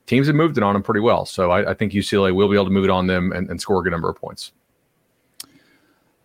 [0.06, 1.26] teams have moved it on him pretty well.
[1.26, 3.60] So I, I think UCLA will be able to move it on them and, and
[3.60, 4.54] score a good number of points.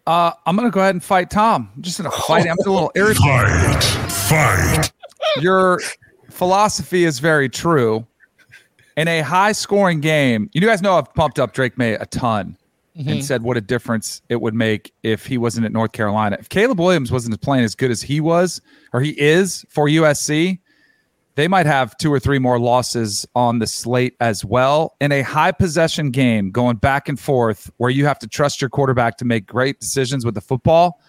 [0.06, 1.70] Uh, I'm gonna go ahead and fight Tom.
[1.74, 2.44] I'm just gonna fight.
[2.44, 2.56] Him.
[2.60, 3.82] I'm a little irritated.
[4.10, 4.92] Fight, fight.
[5.42, 5.80] Your
[6.30, 8.06] philosophy is very true.
[8.96, 12.56] In a high scoring game, you guys know I've pumped up Drake Maye a ton
[12.96, 13.08] mm-hmm.
[13.08, 16.36] and said what a difference it would make if he wasn't at North Carolina.
[16.38, 18.60] If Caleb Williams wasn't playing as good as he was
[18.92, 20.58] or he is for USC,
[21.40, 24.94] they might have two or three more losses on the slate as well.
[25.00, 28.68] In a high possession game, going back and forth, where you have to trust your
[28.68, 31.00] quarterback to make great decisions with the football,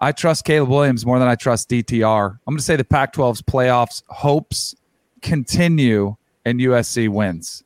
[0.00, 2.30] I trust Caleb Williams more than I trust DTR.
[2.32, 4.74] I'm going to say the Pac 12's playoffs hopes
[5.22, 7.62] continue and USC wins.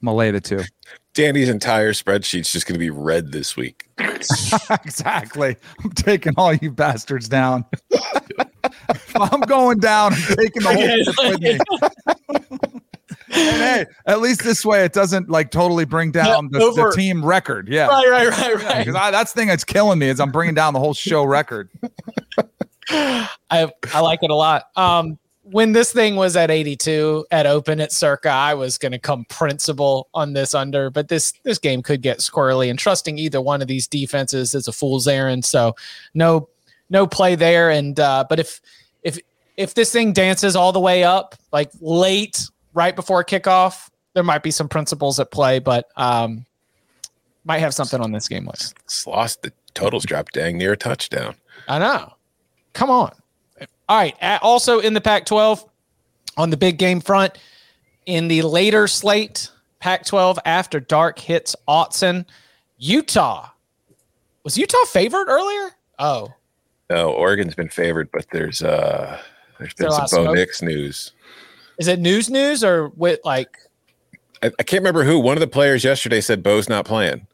[0.00, 0.62] I'm going to lay the two.
[1.12, 3.86] Danny's entire spreadsheet's just going to be red this week.
[4.70, 5.56] exactly.
[5.84, 7.66] I'm taking all you bastards down.
[8.90, 12.80] if I'm going down, I'm taking the whole ship with me.
[13.32, 17.68] hey, at least this way it doesn't like totally bring down the, the team record.
[17.68, 17.86] Yeah.
[17.86, 18.78] Right, right, right, right.
[18.86, 21.70] Because that's the thing that's killing me is I'm bringing down the whole show record.
[22.90, 24.64] I I like it a lot.
[24.76, 28.98] Um, when this thing was at 82 at open at circa i was going to
[28.98, 33.40] come principal on this under but this this game could get squirrely and trusting either
[33.40, 35.74] one of these defenses is a fool's errand so
[36.14, 36.48] no
[36.92, 38.60] no play there and uh but if
[39.02, 39.18] if
[39.56, 44.42] if this thing dances all the way up like late right before kickoff there might
[44.42, 46.46] be some principles at play but um
[47.44, 48.72] might have something on this game with
[49.06, 51.34] lost the totals dropped dang near a touchdown
[51.66, 52.12] i know
[52.72, 53.10] come on
[53.92, 54.16] all right.
[54.40, 55.68] Also in the Pac 12,
[56.38, 57.36] on the big game front,
[58.06, 59.50] in the later slate,
[59.80, 62.24] Pac 12 after dark hits Autzen,
[62.78, 63.50] Utah.
[64.44, 65.72] Was Utah favored earlier?
[65.98, 66.32] Oh.
[66.90, 69.20] No, Oregon's been favored, but there's uh
[69.58, 71.12] there's been some Bo Nix news.
[71.78, 73.56] Is it news news or with like
[74.42, 75.18] I, I can't remember who.
[75.18, 77.26] One of the players yesterday said Bo's not playing.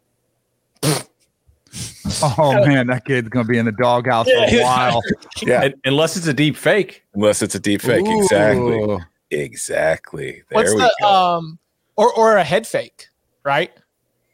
[2.22, 5.02] Oh man, that kid's gonna be in the doghouse for a while.
[5.42, 7.04] yeah, unless it's a deep fake.
[7.14, 8.20] Unless it's a deep fake, Ooh.
[8.22, 8.98] exactly,
[9.30, 10.42] exactly.
[10.50, 11.06] There what's the go.
[11.06, 11.58] um,
[11.96, 13.08] or or a head fake,
[13.44, 13.70] right?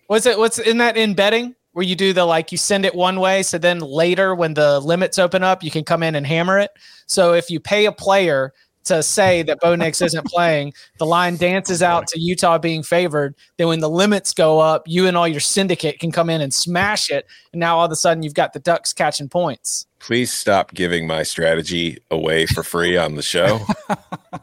[0.06, 0.38] What's it?
[0.38, 3.42] What's in that in betting where you do the like you send it one way,
[3.42, 6.70] so then later when the limits open up, you can come in and hammer it.
[7.06, 8.52] So if you pay a player
[8.84, 10.72] to say that Bo Nix isn't playing.
[10.98, 13.34] The line dances out to Utah being favored.
[13.56, 16.52] Then when the limits go up, you and all your syndicate can come in and
[16.52, 17.26] smash it.
[17.52, 19.86] And now all of a sudden you've got the Ducks catching points.
[19.98, 23.60] Please stop giving my strategy away for free on the show.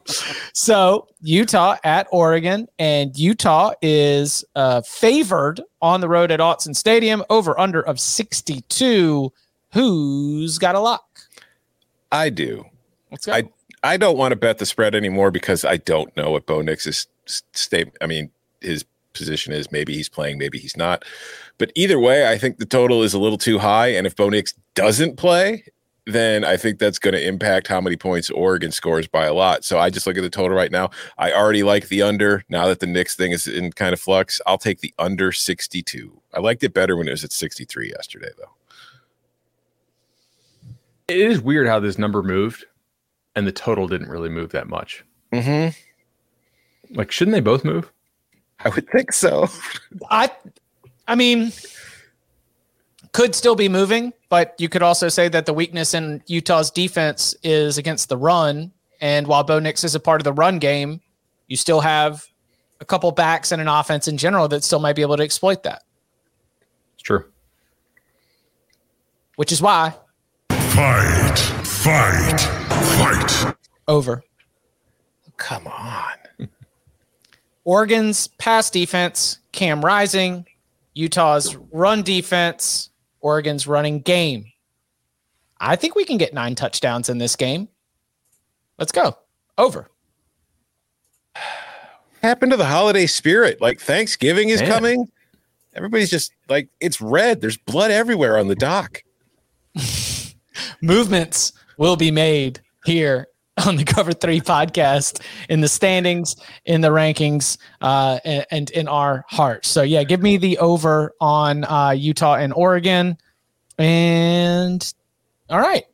[0.54, 7.24] so Utah at Oregon, and Utah is uh, favored on the road at Autzen Stadium
[7.30, 9.32] over under of 62.
[9.74, 11.20] Who's got a lock?
[12.12, 12.66] I do.
[13.12, 13.34] Let's go.
[13.34, 13.44] I
[13.84, 17.08] I don't want to bet the spread anymore because I don't know what Bo Nix's
[17.26, 17.90] state.
[18.02, 18.30] I mean,
[18.62, 19.72] his position is.
[19.72, 21.04] Maybe he's playing, maybe he's not.
[21.58, 23.88] But either way, I think the total is a little too high.
[23.88, 25.64] And if Bo Nix doesn't play,
[26.06, 29.64] then I think that's going to impact how many points Oregon scores by a lot.
[29.64, 30.90] So I just look at the total right now.
[31.18, 32.44] I already like the under.
[32.50, 36.22] Now that the Nix thing is in kind of flux, I'll take the under 62.
[36.34, 38.52] I liked it better when it was at 63 yesterday, though.
[41.08, 42.66] It is weird how this number moved
[43.36, 45.04] and the total didn't really move that much.
[45.32, 46.96] Mm-hmm.
[46.96, 47.92] Like, shouldn't they both move?
[48.60, 49.48] I would think so.
[50.10, 50.30] I,
[51.08, 51.52] I mean,
[53.12, 57.36] could still be moving, but you could also say that the weakness in Utah's defense
[57.44, 58.72] is against the run.
[59.00, 61.02] And while Bo Nix is a part of the run game,
[61.48, 62.26] you still have
[62.80, 65.64] a couple backs and an offense in general that still might be able to exploit
[65.64, 65.84] that.
[66.94, 67.26] It's true.
[69.36, 69.96] Which is why.
[70.50, 72.61] Fight, fight.
[72.82, 73.56] Fight.
[73.88, 74.24] Over.
[75.38, 76.14] Come on.
[77.64, 80.46] Oregon's pass defense, Cam Rising.
[80.94, 82.90] Utah's run defense,
[83.22, 84.46] Oregon's running game.
[85.60, 87.70] I think we can get nine touchdowns in this game.
[88.78, 89.18] Let's go.
[89.58, 89.90] Over.
[92.22, 93.62] Happened to the holiday spirit.
[93.62, 94.72] Like Thanksgiving is Man.
[94.72, 95.12] coming.
[95.74, 97.42] Everybody's just like, it's red.
[97.42, 99.04] There's blood everywhere on the dock.
[100.82, 103.28] Movements will be made here
[103.66, 109.26] on the Cover Three podcast in the standings, in the rankings, uh, and, in our
[109.28, 109.68] hearts.
[109.70, 113.18] So yeah, give me the over on uh, Utah and Oregon,
[113.78, 114.94] and
[115.50, 115.86] all right.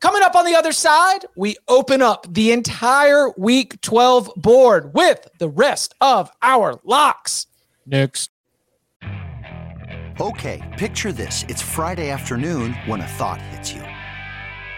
[0.00, 5.26] Coming up on the other side, we open up the entire Week 12 board with
[5.38, 7.48] the rest of our locks.
[7.84, 8.30] Next.
[10.20, 13.82] Okay, picture this: it's Friday afternoon when a thought hits you.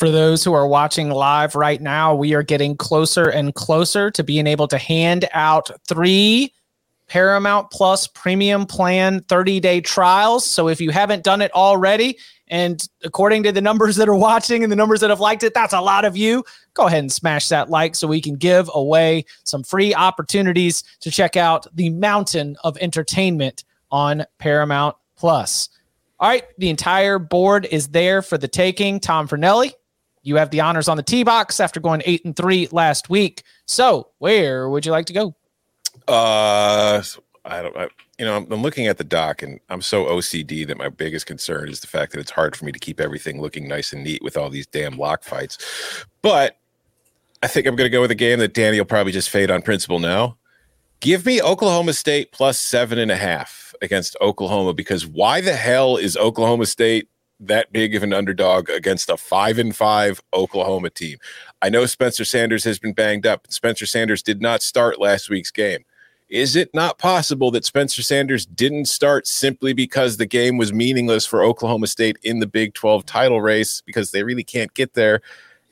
[0.00, 4.24] For those who are watching live right now, we are getting closer and closer to
[4.24, 6.54] being able to hand out three
[7.06, 10.46] Paramount Plus premium plan 30 day trials.
[10.46, 12.16] So if you haven't done it already,
[12.48, 15.52] and according to the numbers that are watching and the numbers that have liked it,
[15.52, 16.44] that's a lot of you.
[16.72, 21.10] Go ahead and smash that like so we can give away some free opportunities to
[21.10, 25.68] check out the mountain of entertainment on Paramount Plus.
[26.20, 29.00] All right, the entire board is there for the taking.
[29.00, 29.72] Tom Fornelli,
[30.22, 33.42] you have the honors on the tee box after going eight and three last week.
[33.66, 35.34] So, where would you like to go?
[36.06, 37.02] Uh,
[37.44, 37.76] I don't.
[37.76, 40.88] I, you know, I'm, I'm looking at the doc, and I'm so OCD that my
[40.88, 43.92] biggest concern is the fact that it's hard for me to keep everything looking nice
[43.92, 46.04] and neat with all these damn lock fights.
[46.22, 46.58] But
[47.42, 49.50] I think I'm going to go with a game that Danny will probably just fade
[49.50, 50.36] on principle now.
[51.00, 55.96] Give me Oklahoma State plus seven and a half against Oklahoma because why the hell
[55.96, 57.08] is Oklahoma State
[57.40, 61.18] that big of an underdog against a five and five Oklahoma team?
[61.62, 63.46] I know Spencer Sanders has been banged up.
[63.50, 65.84] Spencer Sanders did not start last week's game.
[66.30, 71.26] Is it not possible that Spencer Sanders didn't start simply because the game was meaningless
[71.26, 75.22] for Oklahoma State in the Big 12 title race because they really can't get there?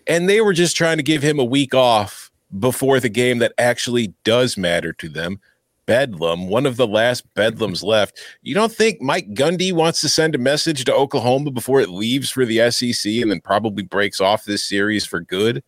[0.09, 3.53] And they were just trying to give him a week off before the game that
[3.57, 5.41] actually does matter to them.
[5.89, 8.21] Bedlam, one of the last Bedlams left.
[8.43, 12.31] You don't think Mike Gundy wants to send a message to Oklahoma before it leaves
[12.31, 15.65] for the SEC and then probably breaks off this series for good?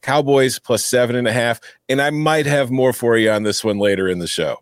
[0.00, 1.60] Cowboys plus seven and a half.
[1.90, 4.56] And I might have more for you on this one later in the show.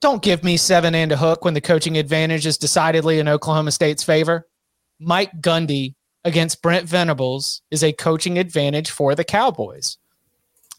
[0.00, 3.70] Don't give me seven and a hook when the coaching advantage is decidedly in Oklahoma
[3.70, 4.48] State's favor.
[4.98, 9.98] Mike Gundy against Brent Venables is a coaching advantage for the Cowboys.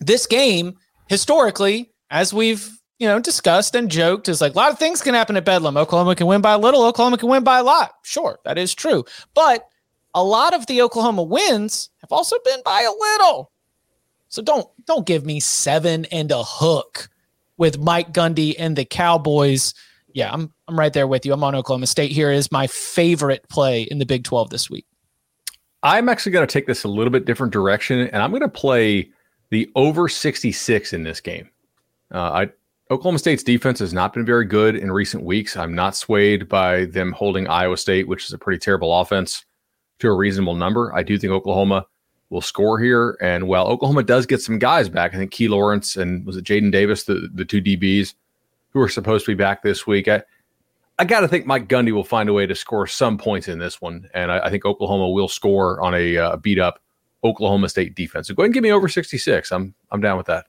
[0.06, 4.78] This game, historically, as we've you know discussed and joked, is like a lot of
[4.78, 5.78] things can happen at Bedlam.
[5.78, 6.84] Oklahoma can win by a little.
[6.84, 7.94] Oklahoma can win by a lot.
[8.04, 9.04] Sure, that is true.
[9.34, 9.68] But
[10.13, 13.52] a lot of the Oklahoma wins have also been by a little.
[14.30, 17.10] So don't don't give me seven and a hook
[17.58, 19.74] with Mike Gundy and the Cowboys.
[20.13, 21.34] Yeah, I'm I'm right there with you.
[21.34, 22.12] I'm on Oklahoma State.
[22.12, 24.86] Here is my favorite play in the Big 12 this week.
[25.82, 28.50] I'm actually going to take this a little bit different direction, and I'm going to
[28.50, 29.12] play
[29.56, 31.50] the over 66 in this game.
[32.13, 32.50] Uh, I
[32.91, 35.56] Oklahoma State's defense has not been very good in recent weeks.
[35.56, 39.46] I'm not swayed by them holding Iowa State, which is a pretty terrible offense
[40.00, 40.94] to a reasonable number.
[40.94, 41.88] I do think Oklahoma
[42.30, 43.18] will score here.
[43.22, 46.44] And while Oklahoma does get some guys back, I think Key Lawrence and was it
[46.44, 48.13] Jaden Davis, the, the two DBs
[48.72, 50.10] who are supposed to be back this week.
[50.10, 50.22] I,
[51.00, 53.58] I got to think Mike Gundy will find a way to score some points in
[53.58, 54.10] this one.
[54.13, 56.82] And I, I think Oklahoma will score on a uh, beat up
[57.26, 58.28] Oklahoma State defense.
[58.28, 59.52] So go ahead and give me over 66.
[59.52, 60.46] I'm, I'm down with that.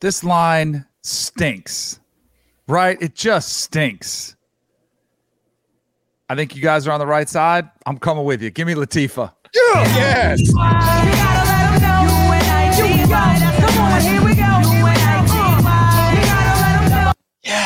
[0.00, 2.00] This line stinks,
[2.66, 3.00] right?
[3.00, 4.36] It just stinks.
[6.28, 7.70] I think you guys are on the right side.
[7.86, 8.50] I'm coming with you.
[8.50, 9.32] Give me Latifah.
[9.54, 10.40] Yes.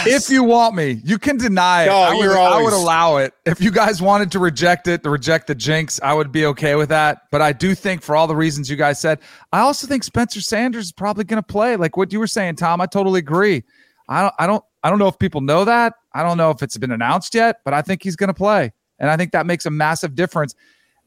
[0.06, 0.28] Yes.
[0.28, 1.86] If you want me, you can deny it.
[1.86, 3.34] No, I, would, you're I would allow it.
[3.44, 6.74] If you guys wanted to reject it, to reject the jinx, I would be okay
[6.74, 7.22] with that.
[7.30, 9.20] But I do think, for all the reasons you guys said,
[9.52, 11.76] I also think Spencer Sanders is probably going to play.
[11.76, 12.80] Like what you were saying, Tom.
[12.80, 13.62] I totally agree.
[14.08, 14.34] I don't.
[14.38, 14.64] I don't.
[14.82, 15.94] I don't know if people know that.
[16.14, 18.72] I don't know if it's been announced yet, but I think he's going to play,
[18.98, 20.54] and I think that makes a massive difference.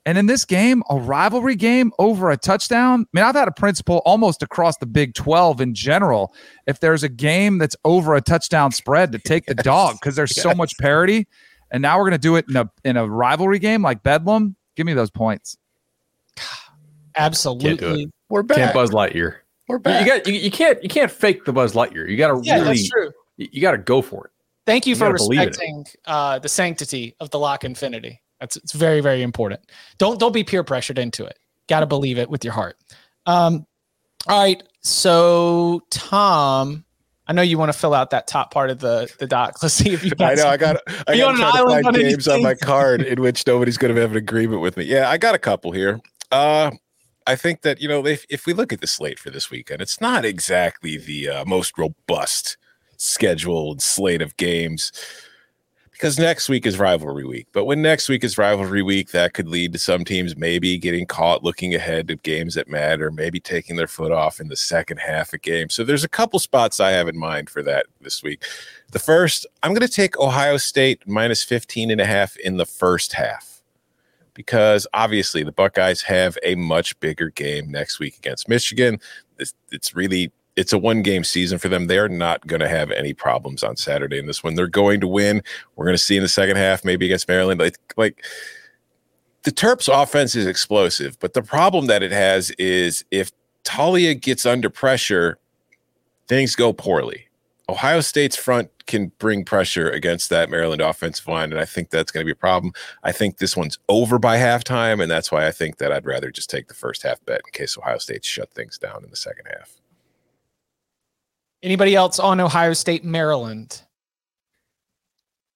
[0.06, 3.02] And in this game, a rivalry game over a touchdown.
[3.04, 6.34] I mean, I've had a principle almost across the Big 12 in general.
[6.68, 10.36] If there's a game that's over a touchdown spread, to take the dog because there's
[10.36, 11.26] so much parity.
[11.72, 14.56] And now we're going to do it in a in a rivalry game like Bedlam.
[14.76, 15.58] Give me those points.
[17.16, 18.12] Absolutely.
[18.30, 18.74] We're Can't back.
[18.74, 19.36] Buzz Lightyear.
[19.68, 20.06] We're You, back.
[20.06, 22.10] you got you, you can't you can't fake the Buzz Lightyear.
[22.10, 23.12] You got to Yeah, really that's true.
[23.38, 24.32] you, you got to go for it.
[24.66, 25.48] Thank you, You for gotta believe in it.
[25.50, 28.22] respecting uh, the sanctity of the lock infinity.
[28.44, 29.62] That's it's very very important.
[30.00, 31.40] Don't don't be peer pressured into it.
[31.70, 32.76] Got to believe it with your heart.
[33.26, 33.66] Um,
[34.28, 36.84] all right, so Tom,
[37.26, 39.60] I know you want to fill out that top part of the the doc.
[39.64, 40.12] Let's see if you.
[40.20, 40.48] I got know.
[40.48, 40.78] I got.
[41.08, 43.96] I got to try to find on games on my card in which nobody's going
[43.96, 44.84] to have an agreement with me.
[44.84, 46.02] Yeah, I got a couple here.
[46.30, 46.72] Uh,
[47.26, 49.82] I think that you know if if we look at the slate for this weekend,
[49.82, 52.58] it's not exactly the uh, most robust
[52.98, 54.92] schedule and slate of games
[55.94, 57.48] because next week is rivalry week.
[57.54, 61.06] But when next week is rivalry week, that could lead to some teams maybe getting
[61.06, 64.98] caught looking ahead of games that matter, maybe taking their foot off in the second
[64.98, 65.74] half of games.
[65.74, 68.44] So there's a couple spots I have in mind for that this week.
[68.92, 72.66] The first, I'm going to take Ohio State minus 15 and a half in the
[72.66, 73.62] first half
[74.34, 79.00] because obviously the Buckeyes have a much bigger game next week against Michigan.
[79.38, 81.88] This, it's really it's a one game season for them.
[81.88, 84.56] They're not going to have any problems on Saturday in this one.
[84.56, 85.42] They're going to win.
[85.76, 87.60] We're going to see in the second half, maybe against Maryland.
[87.60, 88.24] Like, like
[89.44, 93.32] the Terps offense is explosive, but the problem that it has is if
[93.64, 95.38] Taulia gets under pressure,
[96.28, 97.28] things go poorly.
[97.70, 102.12] Ohio State's front can bring pressure against that Maryland offensive line, and I think that's
[102.12, 102.74] going to be a problem.
[103.04, 106.30] I think this one's over by halftime, and that's why I think that I'd rather
[106.30, 109.16] just take the first half bet in case Ohio State shut things down in the
[109.16, 109.80] second half.
[111.64, 113.82] Anybody else on Ohio State, Maryland?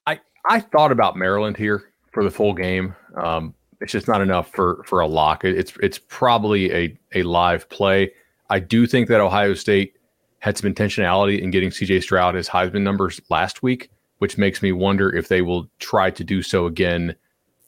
[0.05, 2.95] I I thought about Maryland here for the full game.
[3.21, 5.43] Um, it's just not enough for for a lock.
[5.43, 8.13] It's it's probably a a live play.
[8.49, 9.95] I do think that Ohio State
[10.39, 14.71] had some intentionality in getting CJ Stroud his Heisman numbers last week, which makes me
[14.71, 17.15] wonder if they will try to do so again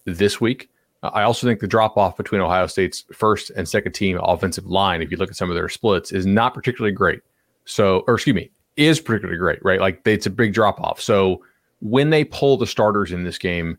[0.06, 0.70] this week.
[1.04, 5.02] I also think the drop off between Ohio State's first and second team offensive line,
[5.02, 7.22] if you look at some of their splits, is not particularly great.
[7.70, 9.80] So, or excuse me, is particularly great, right?
[9.80, 11.00] Like it's a big drop off.
[11.00, 11.44] So
[11.82, 13.78] when they pull the starters in this game,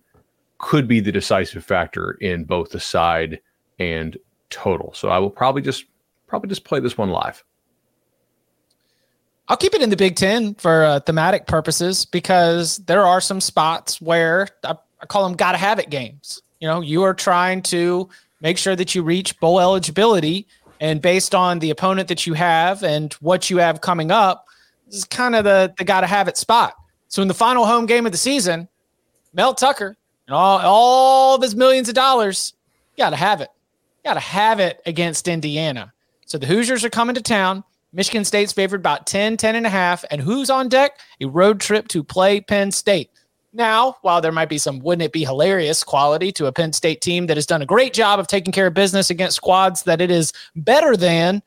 [0.58, 3.40] could be the decisive factor in both the side
[3.78, 4.16] and
[4.50, 4.92] total.
[4.94, 5.86] So I will probably just
[6.28, 7.42] probably just play this one live.
[9.48, 13.40] I'll keep it in the Big Ten for uh, thematic purposes because there are some
[13.40, 16.40] spots where I, I call them gotta have it games.
[16.60, 18.08] You know, you are trying to
[18.40, 20.46] make sure that you reach bowl eligibility,
[20.80, 24.46] and based on the opponent that you have and what you have coming up,
[24.86, 26.74] this is kind of the the gotta have it spot.
[27.08, 28.68] So in the final home game of the season,
[29.32, 32.54] Mel Tucker and all, all of his millions of dollars,
[32.96, 33.50] gotta have it.
[34.04, 35.92] Gotta have it against Indiana.
[36.26, 37.62] So the Hoosiers are coming to town.
[37.92, 40.04] Michigan State's favored about 10, 10 and a half.
[40.10, 40.98] And who's on deck?
[41.20, 43.09] A road trip to play Penn State.
[43.52, 47.00] Now, while there might be some wouldn't it be hilarious quality to a Penn State
[47.00, 50.00] team that has done a great job of taking care of business against squads that
[50.00, 51.42] it is better than,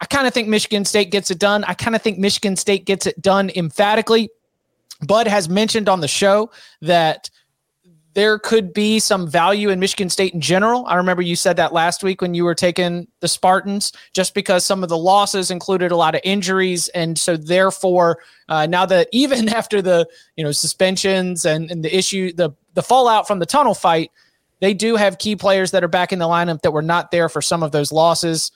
[0.00, 1.62] I kind of think Michigan State gets it done.
[1.64, 4.30] I kind of think Michigan State gets it done emphatically.
[5.06, 6.50] Bud has mentioned on the show
[6.80, 7.28] that
[8.14, 10.84] there could be some value in Michigan State in general.
[10.86, 14.66] I remember you said that last week when you were taking the Spartans, just because
[14.66, 19.08] some of the losses included a lot of injuries, and so therefore, uh, now that
[19.12, 20.06] even after the
[20.36, 24.10] you know suspensions and, and the issue, the the fallout from the tunnel fight,
[24.60, 27.28] they do have key players that are back in the lineup that were not there
[27.28, 28.52] for some of those losses.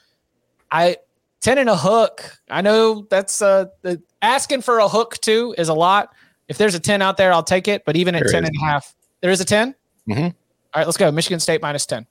[0.70, 0.96] I
[1.40, 2.36] ten and a hook.
[2.50, 6.12] I know that's uh, the, asking for a hook too is a lot.
[6.48, 7.84] If there's a ten out there, I'll take it.
[7.84, 8.50] But even at There ten is.
[8.50, 9.74] and a half, there is a 10
[10.08, 10.22] Mm-hmm.
[10.22, 10.32] All
[10.76, 11.10] right, let's go.
[11.10, 12.06] Michigan State minus ten.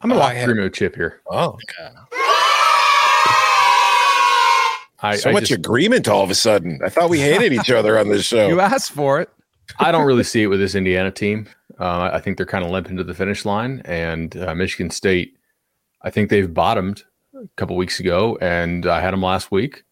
[0.00, 1.20] I'm gonna Oh, lock I had- agreement with Chip here.
[1.28, 1.58] Oh,
[5.00, 6.80] I, so I much just- agreement all of a sudden.
[6.84, 8.48] I thought we hated each other on this show.
[8.48, 9.28] You asked for it.
[9.80, 11.48] I don't really see it with this Indiana team.
[11.78, 15.36] Uh, I think they're kind of limping to the finish line, and uh, Michigan State.
[16.02, 17.02] I think they've bottomed
[17.34, 19.82] a couple weeks ago, and I had them last week.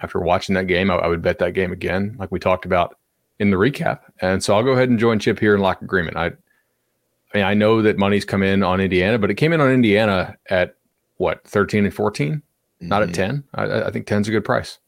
[0.00, 2.96] After watching that game, I, I would bet that game again, like we talked about
[3.38, 4.00] in the recap.
[4.20, 6.16] And so I'll go ahead and join Chip here in lock agreement.
[6.16, 6.32] I, I
[7.34, 10.36] mean, I know that money's come in on Indiana, but it came in on Indiana
[10.50, 10.76] at
[11.16, 12.42] what thirteen and fourteen,
[12.80, 13.14] not at mm-hmm.
[13.14, 13.44] ten.
[13.54, 14.78] I, I think 10's a good price.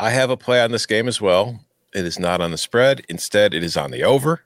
[0.00, 1.60] I have a play on this game as well.
[1.94, 3.04] It is not on the spread.
[3.08, 4.42] Instead, it is on the over.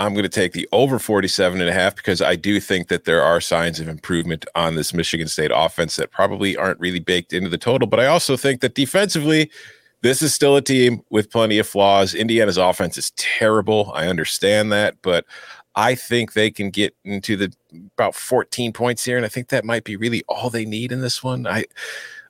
[0.00, 3.04] I'm going to take the over 47 and a half because I do think that
[3.04, 7.32] there are signs of improvement on this Michigan State offense that probably aren't really baked
[7.32, 7.88] into the total.
[7.88, 9.50] But I also think that defensively,
[10.02, 12.14] this is still a team with plenty of flaws.
[12.14, 13.90] Indiana's offense is terrible.
[13.94, 15.24] I understand that, but
[15.74, 17.52] I think they can get into the
[17.96, 19.16] about 14 points here.
[19.16, 21.46] And I think that might be really all they need in this one.
[21.46, 21.64] I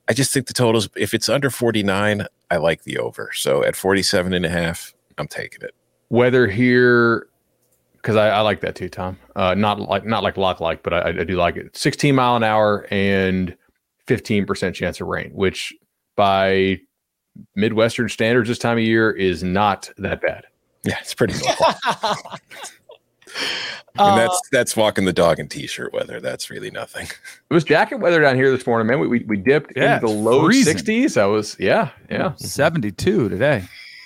[0.09, 3.31] I just think the totals, if it's under 49, I like the over.
[3.35, 5.75] So at 47 and a half, I'm taking it.
[6.09, 7.29] Weather here,
[7.97, 9.19] because I, I like that too, Tom.
[9.37, 11.77] Uh, not like not like lock like, but I, I do like it.
[11.77, 13.55] 16 mile an hour and
[14.07, 15.75] 15% chance of rain, which
[16.17, 16.81] by
[17.55, 20.45] Midwestern standards this time of year is not that bad.
[20.85, 21.75] Yeah, it's pretty normal.
[23.99, 26.21] and that's that's walking the dog in t-shirt weather.
[26.21, 27.07] That's really nothing.
[27.51, 29.01] It was jacket weather down here this morning, man.
[29.01, 30.77] We we, we dipped Yeah, into the it's low freezing.
[30.77, 31.21] 60s.
[31.21, 32.35] I was yeah yeah.
[32.37, 33.65] 72 today.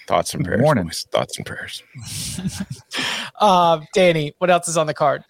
[0.08, 0.60] Thoughts and Good prayers.
[0.62, 0.84] morning.
[0.84, 1.06] boys.
[1.10, 1.82] Thoughts and prayers.
[3.40, 5.24] Uh, Danny, what else is on the card?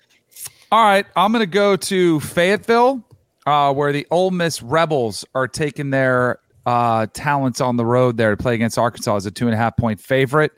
[0.70, 3.02] All right, I'm going to go to Fayetteville,
[3.46, 8.30] uh, where the Ole Miss Rebels are taking their uh, talents on the road there
[8.30, 10.52] to play against Arkansas as a two and a half point favorite.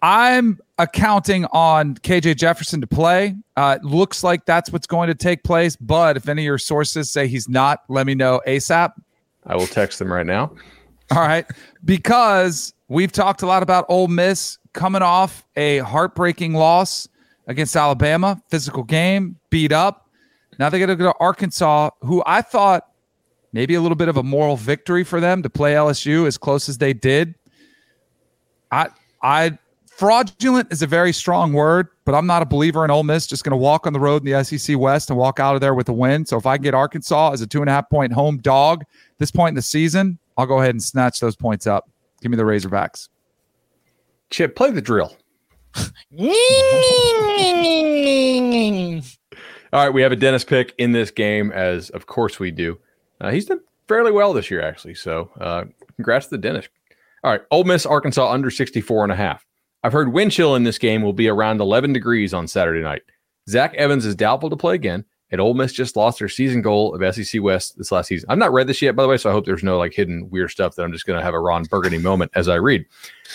[0.00, 3.34] I'm accounting on KJ Jefferson to play.
[3.56, 7.10] Uh, looks like that's what's going to take place, but if any of your sources
[7.10, 8.92] say he's not, let me know ASAP.
[9.46, 10.52] I will text them right now.
[11.10, 11.46] All right.
[11.84, 17.08] Because we've talked a lot about Ole Miss coming off a heartbreaking loss
[17.46, 20.08] against Alabama, physical game, beat up.
[20.58, 22.88] Now they got to go to Arkansas, who I thought
[23.52, 26.68] maybe a little bit of a moral victory for them to play LSU as close
[26.68, 27.34] as they did.
[28.70, 28.88] I
[29.22, 33.26] I fraudulent is a very strong word, but I'm not a believer in Ole Miss
[33.26, 35.60] just going to walk on the road in the SEC West and walk out of
[35.60, 36.24] there with a win.
[36.24, 38.84] So if I can get Arkansas as a two and a half point home dog
[39.18, 41.90] this point in the season, I'll go ahead and snatch those points up.
[42.20, 43.08] Give me the Razorbacks.
[44.30, 45.16] Chip, play the drill.
[49.70, 52.78] All right, we have a Dennis pick in this game, as of course we do.
[53.20, 54.94] Uh, he's done fairly well this year, actually.
[54.94, 55.64] So uh,
[55.96, 56.68] congrats to the Dennis.
[57.24, 59.44] All right, Ole Miss, Arkansas under 64 and a half.
[59.82, 63.02] I've heard wind chill in this game will be around 11 degrees on Saturday night.
[63.48, 66.94] Zach Evans is doubtful to play again, and Ole Miss just lost their season goal
[66.94, 68.28] of SEC West this last season.
[68.28, 70.28] I've not read this yet, by the way, so I hope there's no like hidden
[70.30, 72.84] weird stuff that I'm just going to have a Ron Burgundy moment as I read.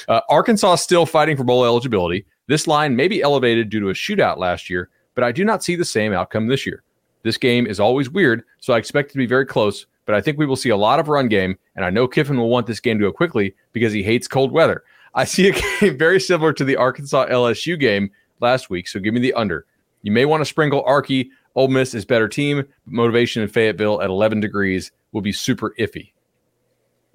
[0.07, 2.25] Uh, Arkansas still fighting for bowl eligibility.
[2.47, 5.63] This line may be elevated due to a shootout last year, but I do not
[5.63, 6.83] see the same outcome this year.
[7.23, 10.21] This game is always weird, so I expect it to be very close, but I
[10.21, 12.67] think we will see a lot of run game, and I know Kiffin will want
[12.67, 14.83] this game to go quickly because he hates cold weather.
[15.15, 19.13] I see a game very similar to the Arkansas LSU game last week, so give
[19.13, 19.65] me the under.
[20.01, 21.29] You may want to sprinkle Arky.
[21.55, 22.65] Ole Miss is better team.
[22.85, 26.11] Motivation in Fayetteville at 11 degrees will be super iffy.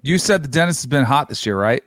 [0.01, 1.83] You said the Dennis has been hot this year, right?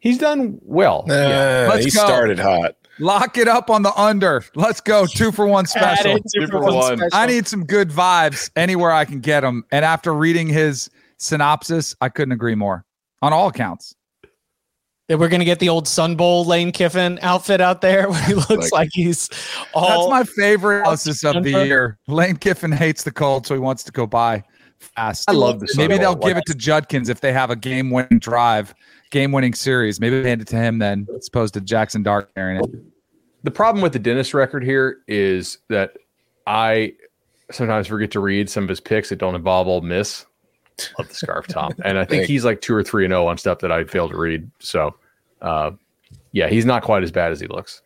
[0.00, 1.04] He's done well.
[1.08, 1.66] Uh, yeah.
[1.68, 2.04] Let's he go.
[2.04, 2.74] started hot.
[3.00, 4.44] Lock it up on the under.
[4.54, 5.06] Let's go.
[5.06, 6.12] Two for one special.
[6.12, 7.08] Added two for one special.
[7.12, 9.64] I need some good vibes anywhere I can get them.
[9.72, 12.84] And after reading his synopsis, I couldn't agree more
[13.22, 13.94] on all accounts.
[15.08, 18.34] That we're gonna get the old Sun Bowl Lane Kiffin outfit out there where he
[18.34, 19.28] looks like, Like- he's
[19.74, 21.98] all That's my favorite analysis of the year.
[22.06, 24.44] Lane Kiffin hates the cold, so he wants to go by
[24.78, 25.28] fast.
[25.28, 26.28] I love the Sun Maybe they'll Bowl.
[26.28, 28.72] give it to Judkins if they have a game winning drive,
[29.10, 29.98] game winning series.
[30.00, 32.70] Maybe hand it to him then, as opposed to Jackson Dart carrying it.
[33.42, 35.94] The problem with the Dennis record here is that
[36.46, 36.94] I
[37.50, 40.26] sometimes forget to read some of his picks that don't involve Ole Miss.
[40.98, 43.36] Love the scarf, Tom, and I think he's like two or three and zero on
[43.36, 44.50] stuff that I failed to read.
[44.60, 44.94] So,
[45.42, 45.72] uh,
[46.32, 47.82] yeah, he's not quite as bad as he looks.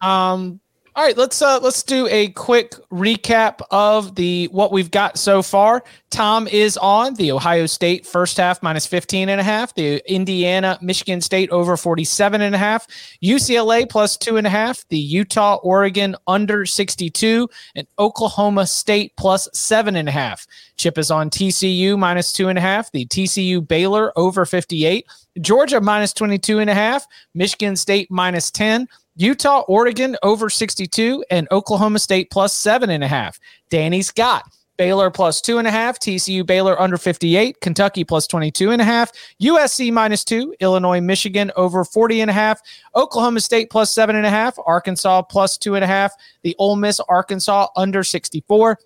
[0.00, 0.60] Um.
[0.96, 5.42] All right, let's uh let's do a quick recap of the what we've got so
[5.42, 5.82] far.
[6.10, 10.78] Tom is on the Ohio State first half minus 15 and a half, the Indiana
[10.80, 12.86] Michigan State over 47 and a half,
[13.20, 19.48] UCLA plus two and a half, the Utah Oregon under 62, and Oklahoma State plus
[19.52, 20.46] seven and a half.
[20.76, 25.06] Chip is on TCU minus two and a half, the TCU Baylor over 58,
[25.40, 28.86] Georgia minus 22 and a half, Michigan State minus 10.
[29.16, 33.38] Utah, Oregon over 62, and Oklahoma State plus seven and a half.
[33.70, 34.44] Danny's got
[34.76, 38.84] Baylor plus two and a half, TCU Baylor under 58, Kentucky plus 22 and a
[38.84, 42.60] half, USC minus two, Illinois, Michigan over 40 and a half,
[42.96, 46.12] Oklahoma State plus seven and a half, Arkansas plus two and a half,
[46.42, 48.78] the Ole Miss Arkansas under 64.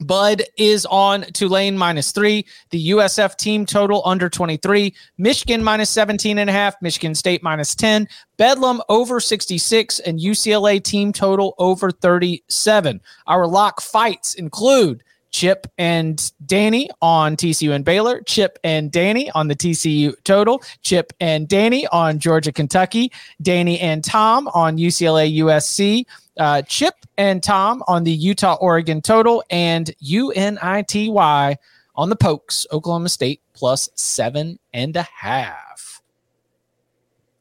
[0.00, 2.46] Bud is on Tulane minus three.
[2.70, 4.94] The USF team total under 23.
[5.18, 6.80] Michigan minus 17 and a half.
[6.80, 8.06] Michigan State minus 10.
[8.36, 13.00] Bedlam over 66 and UCLA team total over 37.
[13.26, 19.48] Our lock fights include Chip and Danny on TCU and Baylor, Chip and Danny on
[19.48, 23.12] the TCU total, Chip and Danny on Georgia, Kentucky,
[23.42, 26.04] Danny and Tom on UCLA, USC,
[26.38, 31.56] uh, Chip and Tom on the Utah, Oregon total, and UNITY
[31.94, 36.00] on the Pokes, Oklahoma State plus seven and a half.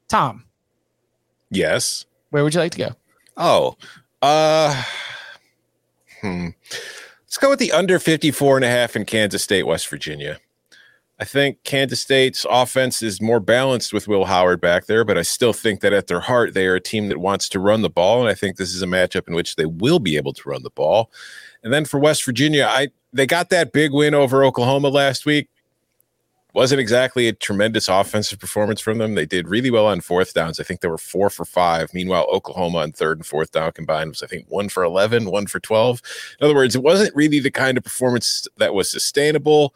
[0.08, 0.46] Tom,
[1.50, 2.06] Yes.
[2.32, 2.96] where would you like to go?
[3.38, 3.78] Oh,
[4.22, 4.84] uh,
[6.22, 6.50] hmm.
[7.28, 10.40] Let's go with the under 54 and a half in Kansas State, West Virginia.
[11.20, 15.24] I think Kansas State's offense is more balanced with Will Howard back there, but I
[15.24, 17.90] still think that at their heart, they are a team that wants to run the
[17.90, 18.22] ball.
[18.22, 20.64] And I think this is a matchup in which they will be able to run
[20.64, 21.12] the ball.
[21.64, 25.50] And then for West Virginia, I they got that big win over Oklahoma last week.
[26.58, 29.14] Wasn't exactly a tremendous offensive performance from them.
[29.14, 30.60] They did really well on fourth downs.
[30.60, 31.94] I think they were four for five.
[31.94, 35.46] Meanwhile, Oklahoma on third and fourth down combined was, I think, one for 11, one
[35.46, 36.02] for 12.
[36.40, 39.76] In other words, it wasn't really the kind of performance that was sustainable.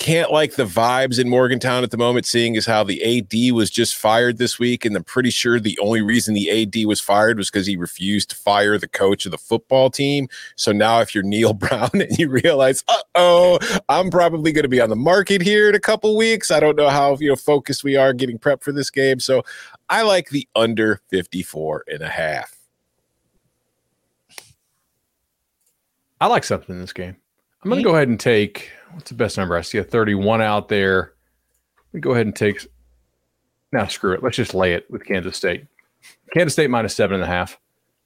[0.00, 3.68] Can't like the vibes in Morgantown at the moment, seeing as how the AD was
[3.68, 4.86] just fired this week.
[4.86, 8.30] And I'm pretty sure the only reason the AD was fired was because he refused
[8.30, 10.26] to fire the coach of the football team.
[10.56, 13.58] So now, if you're Neal Brown and you realize, uh oh,
[13.90, 16.50] I'm probably going to be on the market here in a couple weeks.
[16.50, 19.20] I don't know how you know focused we are getting prep for this game.
[19.20, 19.44] So
[19.90, 22.56] I like the under 54 and a half.
[26.22, 27.16] I like something in this game.
[27.62, 29.56] I'm going to go ahead and take what's the best number?
[29.56, 31.12] I see a 31 out there.
[31.92, 32.66] We go ahead and take.
[33.72, 34.22] Now, screw it.
[34.22, 35.66] Let's just lay it with Kansas State.
[36.32, 37.58] Kansas State minus seven and a half.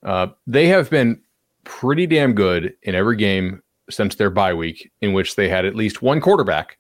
[0.03, 1.21] Uh, they have been
[1.65, 5.75] pretty damn good in every game since their bye week in which they had at
[5.75, 6.79] least one quarterback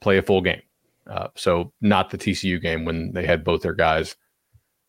[0.00, 0.62] play a full game.
[1.08, 4.16] Uh, so not the TCU game when they had both their guys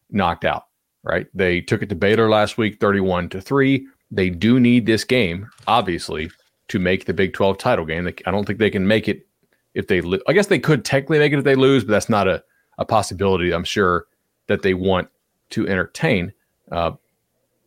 [0.10, 0.66] knocked out.
[1.04, 1.28] Right?
[1.34, 3.88] They took it to Baylor last week, thirty-one to three.
[4.10, 6.32] They do need this game, obviously,
[6.70, 8.08] to make the Big Twelve title game.
[8.26, 9.28] I don't think they can make it
[9.74, 10.02] if they.
[10.28, 12.44] I guess they could technically make it if they lose, but that's not a
[12.78, 13.54] a possibility.
[13.54, 14.08] I'm sure
[14.48, 15.10] that they want
[15.52, 16.34] to entertain.
[16.72, 16.92] Uh,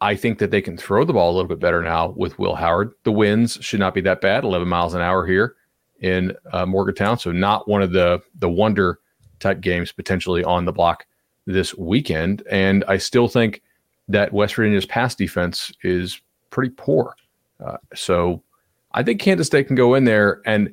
[0.01, 2.55] I think that they can throw the ball a little bit better now with Will
[2.55, 2.93] Howard.
[3.03, 5.57] The winds should not be that bad, 11 miles an hour here
[6.01, 7.19] in uh, Morgantown.
[7.19, 9.01] So not one of the the wonder
[9.41, 11.07] type games potentially on the block
[11.47, 12.43] this weekend.
[12.51, 13.63] And I still think
[14.09, 16.21] that West Virginia's pass defense is
[16.51, 17.15] pretty poor.
[17.65, 18.43] Uh, so
[18.93, 20.41] I think Kansas State can go in there.
[20.47, 20.73] And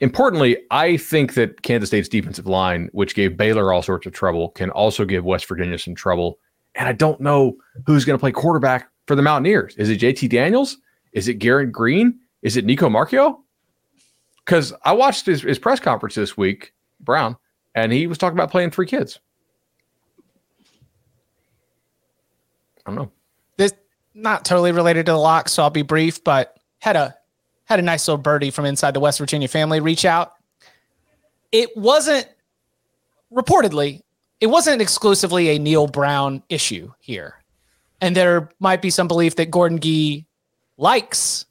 [0.00, 4.50] importantly, I think that Kansas State's defensive line, which gave Baylor all sorts of trouble,
[4.50, 6.38] can also give West Virginia some trouble
[6.76, 7.56] and I don't know
[7.86, 9.74] who's going to play quarterback for the Mountaineers.
[9.76, 10.78] Is it JT Daniels?
[11.12, 12.20] Is it Garrett Green?
[12.42, 13.38] Is it Nico Marchiol?
[14.44, 17.36] Because I watched his, his press conference this week, Brown,
[17.74, 19.18] and he was talking about playing three kids.
[22.86, 23.10] I don't know.
[23.56, 23.72] This
[24.14, 27.16] not totally related to the lock, so I'll be brief, but had a
[27.66, 30.32] had a nice little birdie from inside the West Virginia family reach out.
[31.52, 32.28] It wasn't
[33.32, 34.02] reportedly
[34.40, 37.42] it wasn't exclusively a Neal Brown issue here.
[38.00, 40.26] And there might be some belief that Gordon Gee
[40.76, 41.46] likes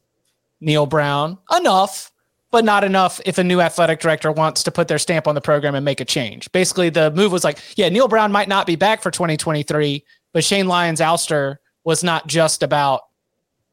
[0.61, 2.11] Neal Brown enough,
[2.51, 5.41] but not enough if a new athletic director wants to put their stamp on the
[5.41, 6.51] program and make a change.
[6.51, 10.43] Basically, the move was like, yeah, Neal Brown might not be back for 2023, but
[10.43, 13.01] Shane Lyons' ouster was not just about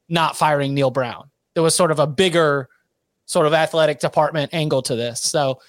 [0.09, 1.30] not firing Neal Brown.
[1.55, 2.68] There was sort of a bigger
[3.26, 5.20] sort of athletic department angle to this.
[5.20, 5.61] So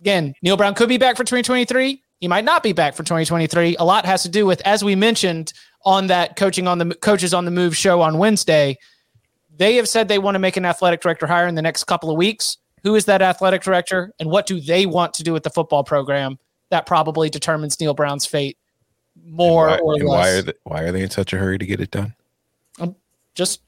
[0.00, 2.02] again, Neal Brown could be back for 2023.
[2.20, 3.76] He might not be back for 2023.
[3.78, 5.52] A lot has to do with, as we mentioned
[5.84, 8.78] on that coaching on the coaches on the move show on Wednesday,
[9.56, 12.10] they have said they want to make an athletic director hire in the next couple
[12.10, 12.58] of weeks.
[12.82, 15.84] Who is that athletic director and what do they want to do with the football
[15.84, 16.38] program?
[16.70, 18.58] That probably determines Neal Brown's fate
[19.24, 20.04] more why, or less.
[20.04, 22.14] Why are, they, why are they in such a hurry to get it done?
[22.80, 22.96] Um,
[23.34, 23.60] just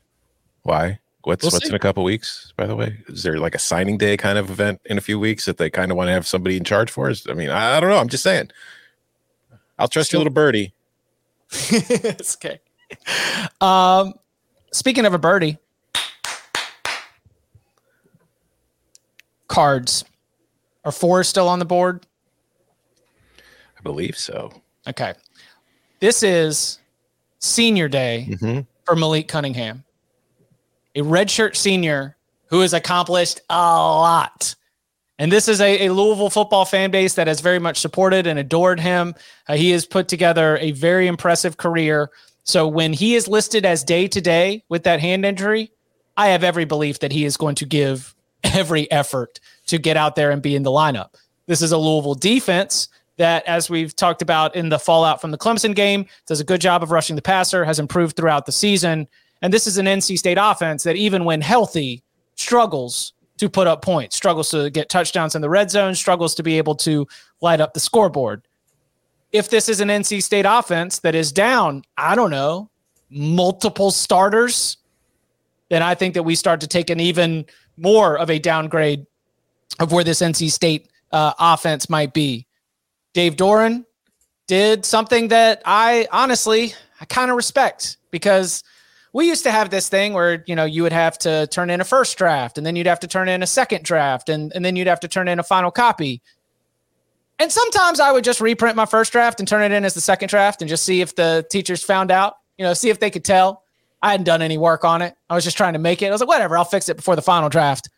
[0.63, 0.99] why?
[1.29, 1.69] What's We'll what's see.
[1.69, 2.55] in a couple weeks?
[2.57, 5.21] By the way, is there like a signing day kind of event in a few
[5.21, 7.11] weeks that they kind of want to have somebody in charge for?
[7.11, 7.99] Is- I mean, I, I don't know.
[7.99, 8.51] I'm just saying.
[9.79, 10.73] I'll trust you, little birdie.
[11.53, 12.61] it's okay.
[13.61, 14.15] Um,
[14.73, 15.59] speaking of a birdie,
[19.49, 20.07] cards
[20.87, 22.07] are four still on the board.
[23.79, 24.51] I believe so.
[24.87, 25.13] Okay,
[26.01, 26.79] this is
[27.39, 28.67] senior day Mhm.
[28.87, 29.85] for Malik Cunningham,
[30.99, 34.55] a redshirt senior who has accomplished a lot.
[35.19, 38.39] And this is a, a Louisville football fan base that has very much supported and
[38.39, 39.15] adored him.
[39.49, 42.11] Uh, he has put together a very impressive career.
[42.45, 45.73] So when he is listed as day to day with that hand injury,
[46.17, 50.17] I have every belief that he is going to give every effort to get out
[50.17, 51.11] there and be in the lineup.
[51.47, 55.39] This is a Louisville defense that, as we've talked about in the fallout from the
[55.39, 59.09] Clemson game, does a good job of rushing the passer, has improved throughout the season.
[59.43, 62.03] And this is an NC State offense that, even when healthy,
[62.35, 66.43] struggles to put up points, struggles to get touchdowns in the red zone, struggles to
[66.43, 67.07] be able to
[67.41, 68.43] light up the scoreboard.
[69.33, 72.71] If this is an NC State offense that is down, I don't know,
[73.11, 74.79] multiple starters,
[75.69, 77.45] then I think that we start to take an even
[77.77, 79.07] more of a downgrade
[79.79, 82.47] of where this NC State uh, offense might be.
[83.13, 83.85] Dave Doeren
[84.47, 88.65] did something that I honestly I kind of respect because
[89.13, 91.81] we used to have this thing where you know you would have to turn in
[91.81, 94.65] a first draft and then you'd have to turn in a second draft and, and
[94.65, 96.23] then you'd have to turn in a final copy.
[97.39, 100.01] And sometimes I would just reprint my first draft and turn it in as the
[100.01, 103.11] second draft and just see if the teachers found out, you know, see if they
[103.11, 103.63] could tell.
[104.03, 105.15] I hadn't done any work on it.
[105.31, 106.07] I was just trying to make it.
[106.07, 107.89] I was like, whatever, I'll fix it before the final draft.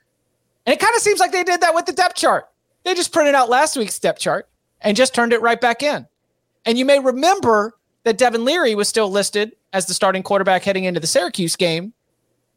[0.67, 2.49] And it kind of seems like they did that with the depth chart.
[2.85, 4.49] They just printed out last week's depth chart
[4.81, 6.07] and just turned it right back in.
[6.65, 10.85] And you may remember that Devin Leary was still listed as the starting quarterback heading
[10.85, 11.93] into the Syracuse game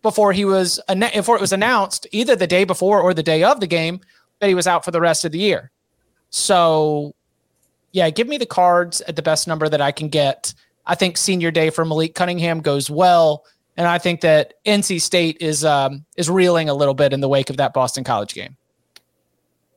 [0.01, 3.59] before he was before it was announced either the day before or the day of
[3.59, 4.01] the game
[4.39, 5.71] that he was out for the rest of the year.
[6.29, 7.15] So,
[7.91, 10.53] yeah, give me the cards at the best number that I can get.
[10.85, 13.45] I think senior day for Malik Cunningham goes well,
[13.77, 17.29] and I think that NC State is um, is reeling a little bit in the
[17.29, 18.57] wake of that Boston College game.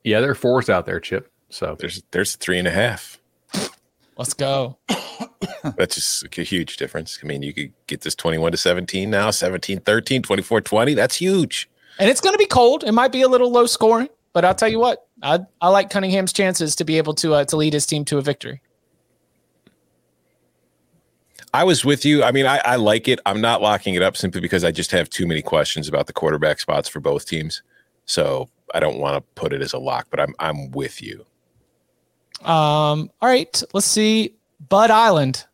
[0.03, 1.31] Yeah, there are fours out there, Chip.
[1.49, 3.16] So there's there's three and a half.
[4.17, 4.77] Let's go.
[5.77, 7.19] That's just a huge difference.
[7.23, 10.93] I mean, you could get this 21 to 17 now, 17 13, 24 20.
[10.93, 11.69] That's huge.
[11.99, 12.83] And it's going to be cold.
[12.83, 15.89] It might be a little low scoring, but I'll tell you what, I I like
[15.89, 18.61] Cunningham's chances to be able to uh, to lead his team to a victory.
[21.53, 22.23] I was with you.
[22.23, 23.19] I mean, I, I like it.
[23.25, 26.13] I'm not locking it up simply because I just have too many questions about the
[26.13, 27.63] quarterback spots for both teams.
[28.05, 31.25] So I don't want to put it as a lock, but I'm I'm with you.
[32.47, 34.35] Um, all right, let's see.
[34.69, 35.45] Bud Island.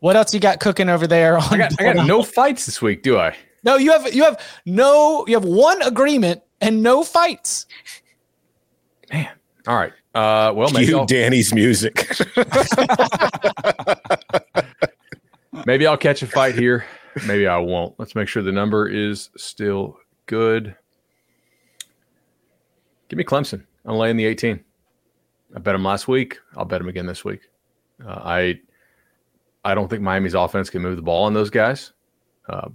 [0.00, 1.38] What else you got cooking over there?
[1.38, 3.34] I got, I got no fights this week, do I?
[3.64, 7.64] No, you have you have no you have one agreement and no fights.
[9.10, 9.30] Man.
[9.66, 9.92] All right.
[10.14, 12.06] Uh well maybe you I'll, Danny's music.
[15.66, 16.84] maybe I'll catch a fight here.
[17.26, 17.94] Maybe I won't.
[17.98, 20.76] Let's make sure the number is still good.
[23.08, 23.64] Give me Clemson.
[23.86, 24.62] I'm laying the 18.
[25.54, 26.38] I bet him last week.
[26.56, 27.42] I'll bet him again this week.
[28.04, 28.60] Uh, I
[29.64, 31.92] I don't think Miami's offense can move the ball on those guys.
[32.48, 32.68] Uh,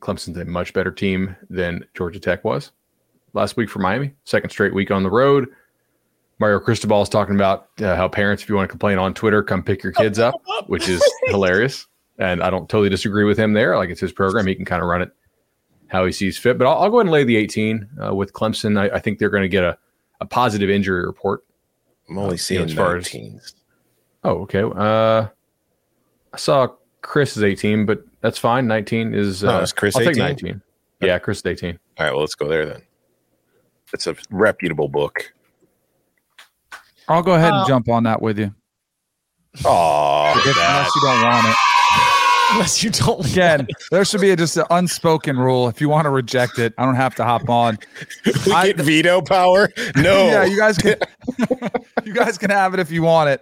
[0.00, 2.72] Clemson's a much better team than Georgia Tech was
[3.32, 4.12] last week for Miami.
[4.24, 5.48] Second straight week on the road.
[6.38, 9.42] Mario Cristobal is talking about uh, how parents, if you want to complain on Twitter,
[9.42, 10.34] come pick your kids up,
[10.66, 11.86] which is hilarious.
[12.18, 13.76] And I don't totally disagree with him there.
[13.76, 15.12] Like it's his program; he can kind of run it
[15.88, 16.58] how he sees fit.
[16.58, 18.78] But I'll, I'll go ahead and lay the 18 uh, with Clemson.
[18.78, 19.78] I, I think they're going to get a,
[20.20, 21.44] a positive injury report.
[22.08, 23.36] I'm only uh, seeing as far 19s.
[23.36, 23.54] as.
[24.24, 24.62] Oh, okay.
[24.62, 25.28] Uh,
[26.32, 26.68] I saw
[27.04, 28.66] Circa is 18, but that's fine.
[28.66, 29.44] 19 is.
[29.44, 30.18] Uh, Oh, is Circa I'll take 18?
[30.18, 30.62] 19.
[31.00, 31.78] Yeah, Circa is 18.
[31.98, 32.82] All right, well, let's go there then.
[33.92, 35.32] It's a reputable book.
[37.08, 38.52] I'll go ahead and Uh, jump on that with you.
[39.64, 41.56] Oh, unless you don't want it.
[42.52, 45.68] Unless you don't Again, there should be a, just an unspoken rule.
[45.68, 47.78] If you want to reject it, I don't have to hop on.
[48.46, 49.68] we I- get veto power.
[49.96, 50.96] No, yeah, you guys can
[52.04, 53.40] you guys can have it if you want it.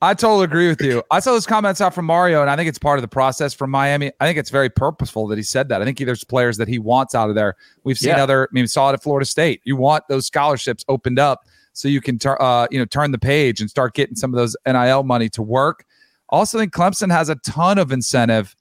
[0.00, 1.02] I totally agree with you.
[1.10, 3.52] I saw those comments out from Mario, and I think it's part of the process
[3.52, 4.12] from Miami.
[4.20, 5.82] I think it's very purposeful that he said that.
[5.82, 7.56] I think there's players that he wants out of there.
[7.82, 8.22] We've seen Yeah.
[8.22, 8.44] other.
[8.44, 9.60] I mean, we saw it at Florida State.
[9.64, 11.40] You want those scholarships opened up
[11.72, 14.38] so you can, tur- uh, you know, turn the page and start getting some of
[14.38, 15.84] those NIL money to work.
[16.30, 18.54] Also, think Clemson has a ton of incentive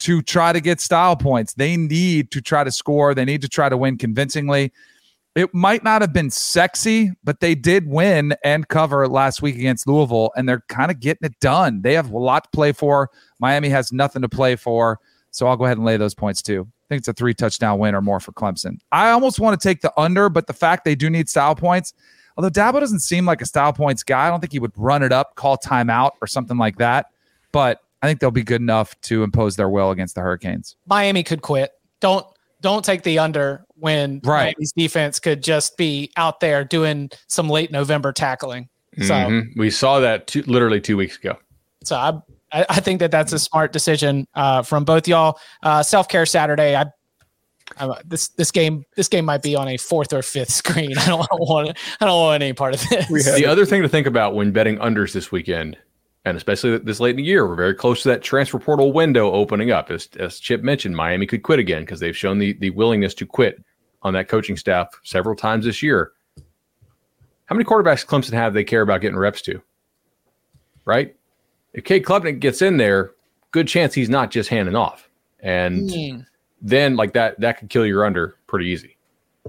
[0.00, 1.54] to try to get style points.
[1.54, 3.14] They need to try to score.
[3.14, 4.72] They need to try to win convincingly.
[5.34, 9.88] It might not have been sexy, but they did win and cover last week against
[9.88, 11.82] Louisville, and they're kind of getting it done.
[11.82, 13.10] They have a lot to play for.
[13.40, 15.00] Miami has nothing to play for.
[15.32, 16.62] So I'll go ahead and lay those points too.
[16.62, 18.78] I think it's a three touchdown win or more for Clemson.
[18.92, 21.94] I almost want to take the under, but the fact they do need style points,
[22.36, 25.02] although Dabo doesn't seem like a style points guy, I don't think he would run
[25.02, 27.06] it up, call timeout, or something like that.
[27.52, 30.76] But I think they'll be good enough to impose their will against the Hurricanes.
[30.86, 31.72] Miami could quit.
[32.00, 32.26] Don't
[32.60, 34.54] don't take the under when Right.
[34.56, 38.68] Miami's defense could just be out there doing some late November tackling.
[39.02, 39.48] So Mhm.
[39.56, 41.36] We saw that two, literally two weeks ago.
[41.82, 42.12] so I
[42.52, 45.38] I I think that that's a smart decision uh, from both y'all.
[45.62, 46.74] Uh, Self care Saturday.
[46.76, 46.86] I,
[47.78, 50.96] I this this game this game might be on a fourth or fifth screen.
[50.98, 53.34] I don't want I don't want any part of this.
[53.34, 55.76] the other thing to think about when betting unders this weekend,
[56.24, 59.32] and especially this late in the year, we're very close to that transfer portal window
[59.32, 59.90] opening up.
[59.90, 63.26] As, as Chip mentioned, Miami could quit again because they've shown the, the willingness to
[63.26, 63.62] quit
[64.02, 66.12] on that coaching staff several times this year.
[67.46, 69.62] How many quarterbacks Clemson have they care about getting reps to?
[70.84, 71.14] Right?
[71.72, 73.10] If Cade Klubnik gets in there,
[73.50, 75.08] good chance he's not just handing off.
[75.40, 76.26] And Mm.
[76.60, 78.96] Then like that that could kill your under pretty easy.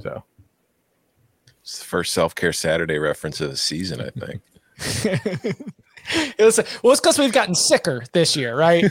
[0.01, 0.23] So
[1.61, 5.55] It's the first self care Saturday reference of the season, I think.
[6.37, 8.85] It was well, it's because we've gotten sicker this year, right?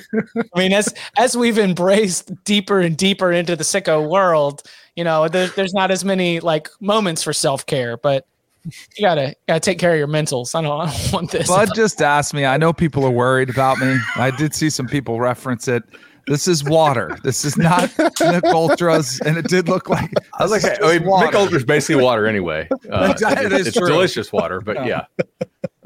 [0.55, 4.63] I mean, as as we've embraced deeper and deeper into the sicko world,
[4.97, 8.27] you know, there, there's not as many like moments for self care, but
[8.65, 10.55] you gotta gotta take care of your mentals.
[10.55, 11.47] I don't, I don't want this.
[11.47, 12.47] Bud just asked me.
[12.47, 13.97] I know people are worried about me.
[14.17, 15.85] I did see some people reference it.
[16.27, 17.19] This is water.
[17.23, 20.11] This is not Mick Ultras, and it did look like.
[20.39, 21.27] I was like, this hey, I mean, just water.
[21.29, 22.69] Mick Ultra's basically water anyway.
[22.91, 23.87] Uh, Exactly, it's it's true.
[23.89, 25.05] delicious water, but yeah.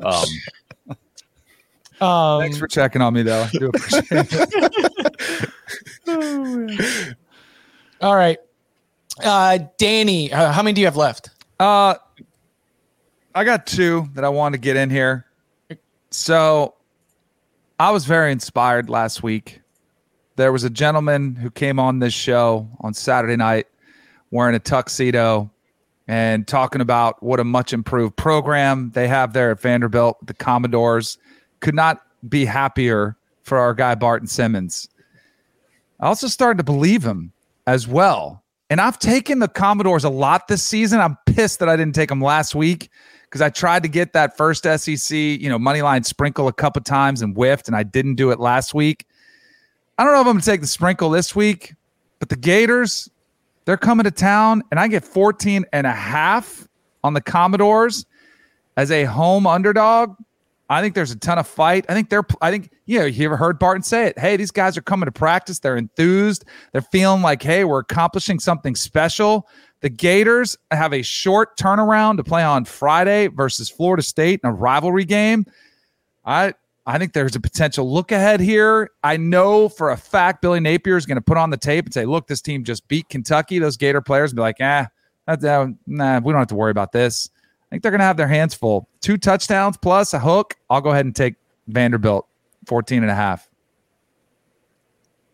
[0.02, 0.24] Um,
[2.00, 3.42] Um, Thanks for checking on me, though.
[3.42, 5.48] I do appreciate it.
[8.00, 8.38] all right,
[9.24, 11.30] uh, Danny, uh, how many do you have left?
[11.58, 11.94] Uh,
[13.34, 15.26] I got two that I want to get in here.
[16.10, 16.74] So,
[17.80, 19.60] I was very inspired last week.
[20.38, 23.66] There was a gentleman who came on this show on Saturday night
[24.30, 25.50] wearing a tuxedo
[26.06, 30.24] and talking about what a much improved program they have there at Vanderbilt.
[30.24, 31.18] The Commodores
[31.58, 34.88] could not be happier for our guy Barton Simmons.
[35.98, 37.32] I also started to believe him
[37.66, 38.44] as well.
[38.70, 41.00] And I've taken the Commodores a lot this season.
[41.00, 42.90] I'm pissed that I didn't take them last week
[43.24, 46.80] because I tried to get that first SEC, you know, money line sprinkle a couple
[46.82, 49.04] times and whiffed, and I didn't do it last week.
[49.98, 51.74] I don't know if I'm going to take the sprinkle this week,
[52.20, 53.10] but the Gators,
[53.64, 56.68] they're coming to town, and I get 14 and a half
[57.02, 58.06] on the Commodores
[58.76, 60.14] as a home underdog.
[60.70, 61.84] I think there's a ton of fight.
[61.88, 64.18] I think they're, I think, you know, you ever heard Barton say it?
[64.18, 65.58] Hey, these guys are coming to practice.
[65.58, 66.44] They're enthused.
[66.72, 69.48] They're feeling like, hey, we're accomplishing something special.
[69.80, 74.52] The Gators have a short turnaround to play on Friday versus Florida State in a
[74.52, 75.44] rivalry game.
[76.24, 76.52] I,
[76.88, 78.92] I think there's a potential look ahead here.
[79.04, 81.92] I know for a fact Billy Napier is going to put on the tape and
[81.92, 83.58] say, look, this team just beat Kentucky.
[83.58, 84.88] Those Gator players be like, ah,
[85.26, 87.28] that's, uh, nah, we don't have to worry about this.
[87.36, 88.88] I think they're going to have their hands full.
[89.02, 90.56] Two touchdowns plus a hook.
[90.70, 91.34] I'll go ahead and take
[91.66, 92.26] Vanderbilt
[92.64, 93.50] 14 and a half.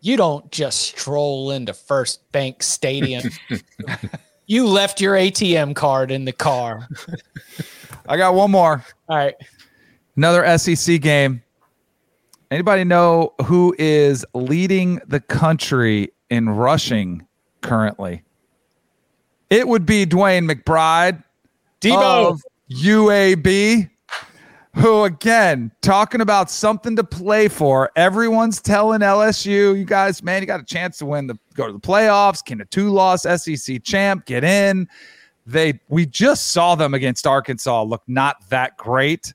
[0.01, 3.29] You don't just stroll into First Bank Stadium.
[4.45, 6.89] you left your ATM card in the car.
[8.09, 8.83] I got one more.
[9.07, 9.35] All right.
[10.17, 11.41] Another SEC game.
[12.55, 17.27] Anybody know who is leading the country in rushing
[17.59, 18.23] currently?
[19.49, 21.21] It would be Dwayne McBride
[21.81, 22.29] Debo.
[22.29, 22.41] of
[22.71, 23.89] UAB,
[24.73, 27.91] who again talking about something to play for.
[27.97, 31.73] Everyone's telling LSU, you guys, man, you got a chance to win the go to
[31.73, 32.41] the playoffs.
[32.41, 34.87] Can a two-loss SEC champ get in?
[35.45, 39.33] They we just saw them against Arkansas look not that great.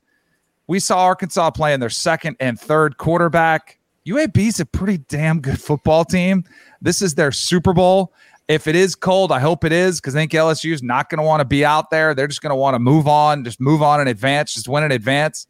[0.71, 3.77] We saw Arkansas playing their second and third quarterback.
[4.07, 6.45] UAB's a pretty damn good football team.
[6.81, 8.13] This is their Super Bowl.
[8.47, 11.17] If it is cold, I hope it is because I think LSU is not going
[11.17, 12.15] to want to be out there.
[12.15, 14.85] They're just going to want to move on, just move on in advance, just win
[14.85, 15.45] in advance.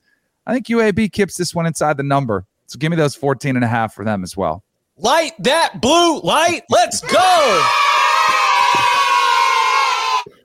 [0.48, 2.48] I think UAB keeps this one inside the number.
[2.66, 4.64] So give me those 14 and a half for them as well.
[4.98, 6.64] Light that blue light.
[6.72, 7.91] Let's go.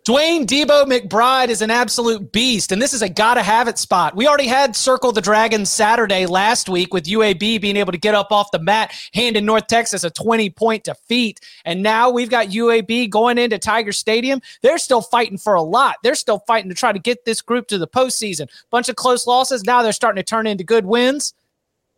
[0.06, 4.14] Dwayne Debo McBride is an absolute beast, and this is a gotta have it spot.
[4.14, 8.14] We already had Circle the Dragon Saturday last week with UAB being able to get
[8.14, 11.40] up off the mat, hand in North Texas a 20 point defeat.
[11.64, 14.40] And now we've got UAB going into Tiger Stadium.
[14.62, 15.96] They're still fighting for a lot.
[16.04, 18.48] They're still fighting to try to get this group to the postseason.
[18.70, 19.64] Bunch of close losses.
[19.64, 21.34] Now they're starting to turn into good wins.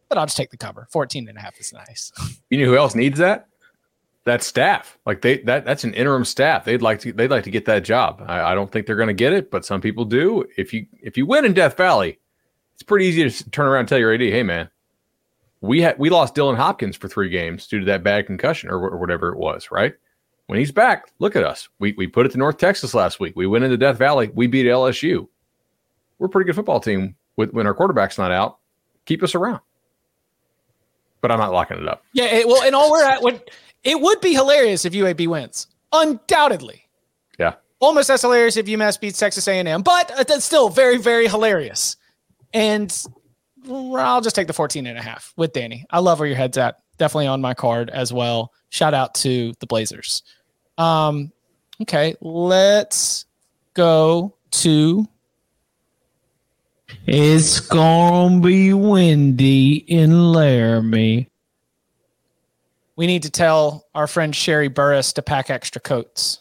[0.09, 0.89] But I'll just take the cover.
[0.93, 2.11] 14 and a half is nice.
[2.49, 3.48] You know who else needs that?
[4.29, 4.99] That staff.
[5.07, 6.67] Like they that that's an interim staff.
[6.67, 8.23] They'd like to they'd like to get that job.
[8.27, 10.45] I, I don't think they're going to get it, but some people do.
[10.59, 12.19] If you if you win in Death Valley,
[12.75, 14.69] it's pretty easy to turn around and tell your AD, "Hey man,
[15.63, 18.77] we had we lost Dylan Hopkins for three games due to that bad concussion or,
[18.77, 19.95] or whatever it was, right?
[20.45, 21.71] When he's back, look at us.
[21.79, 23.33] We we put it to North Texas last week.
[23.35, 24.31] We went into Death Valley.
[24.35, 25.27] We beat LSU.
[26.19, 28.59] We're a pretty good football team with when our quarterback's not out.
[29.07, 29.61] Keep us around.
[31.23, 32.05] But I'm not locking it up.
[32.13, 33.41] Yeah, well, and all we're at, when,
[33.89, 36.87] it would be hilarious if UAB wins, undoubtedly.
[37.39, 37.55] Yeah.
[37.81, 41.97] Almost as hilarious if UMass beats Texas A&M, but uh, that's still very, very hilarious.
[42.53, 42.95] And
[43.67, 45.87] I'll just take the 14 and a half with Danny.
[45.89, 46.81] I love where your head's at.
[46.99, 48.53] Definitely on my card as well.
[48.69, 50.23] Shout out to the Blazers.
[50.77, 51.33] Um,
[51.81, 53.25] okay, let's
[53.73, 55.07] go to
[57.07, 61.31] It's gonna be windy in Laramie.
[62.99, 66.41] We need to tell our friend Sherry Burris to pack extra coats,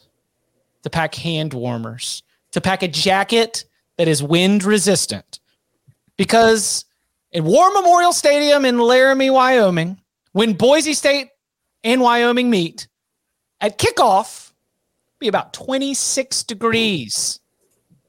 [0.82, 3.64] to pack hand warmers, to pack a jacket
[3.96, 5.38] that is wind resistant.
[6.16, 6.84] Because
[7.30, 10.00] in War Memorial Stadium in Laramie, Wyoming,
[10.32, 11.28] when Boise State
[11.84, 12.88] and Wyoming meet
[13.60, 14.52] at kickoff,
[15.20, 17.38] be about 26 degrees,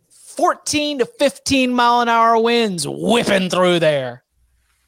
[0.10, 4.24] 14 to 15 mile an hour winds whipping through there.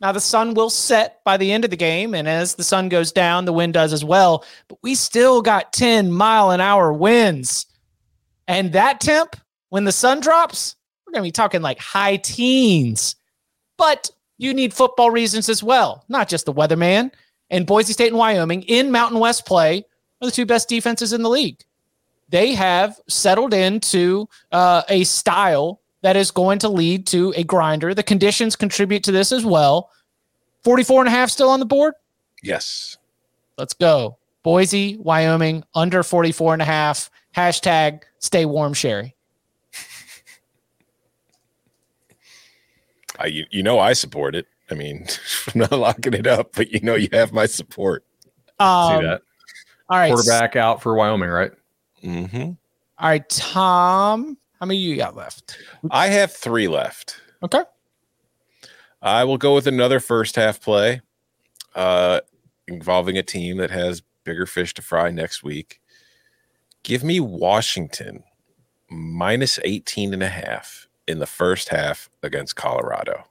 [0.02, 2.90] Now, the sun will set by the end of the game, and as the sun
[2.90, 4.44] goes down, the wind does as well.
[4.68, 7.68] But we still got 10 mile an hour winds.
[8.48, 9.36] And that temp,
[9.70, 10.76] when the sun drops,
[11.06, 13.16] we're going to be talking like high teens.
[13.78, 17.12] But you need football reasons as well, not just the weatherman.
[17.52, 19.86] And Boise State and Wyoming in Mountain West play
[20.20, 21.64] are the two best defenses in the league.
[22.30, 27.94] They have settled into uh, a style that is going to lead to a grinder.
[27.94, 29.90] The conditions contribute to this as well.
[30.64, 31.94] 44 and a half still on the board.
[32.44, 32.98] Yes.
[33.58, 34.18] Let's go.
[34.44, 37.12] Boise, Wyoming, under 44 and a half.
[37.36, 39.16] Hashtag stay warm, Sherry.
[43.20, 44.48] I, you, you know I support it.
[44.72, 45.06] I mean,
[45.54, 48.04] I'm not locking it up, but you know you have my support.
[48.60, 49.22] Um, See that?
[49.90, 50.14] All right.
[50.14, 51.52] Quarterback out for Wyoming, right?
[52.04, 52.42] Mm-hmm.
[52.42, 54.38] All right, Tom.
[54.62, 55.58] How many you got left?
[55.90, 57.20] I have three left.
[57.42, 57.64] Okay.
[59.02, 61.02] I will go with another first half play
[61.74, 62.22] uh,
[62.68, 65.82] involving a team that has bigger fish to fry next week.
[66.84, 68.24] Give me Washington
[68.88, 73.24] minus 18 and a half in the first half against Colorado.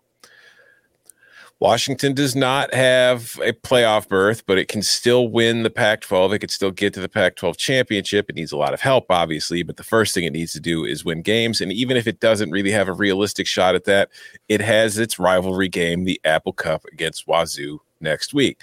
[1.61, 6.33] Washington does not have a playoff berth, but it can still win the Pac 12.
[6.33, 8.31] It could still get to the Pac 12 championship.
[8.31, 10.87] It needs a lot of help, obviously, but the first thing it needs to do
[10.87, 11.61] is win games.
[11.61, 14.09] And even if it doesn't really have a realistic shot at that,
[14.49, 18.59] it has its rivalry game, the Apple Cup against Wazoo next week.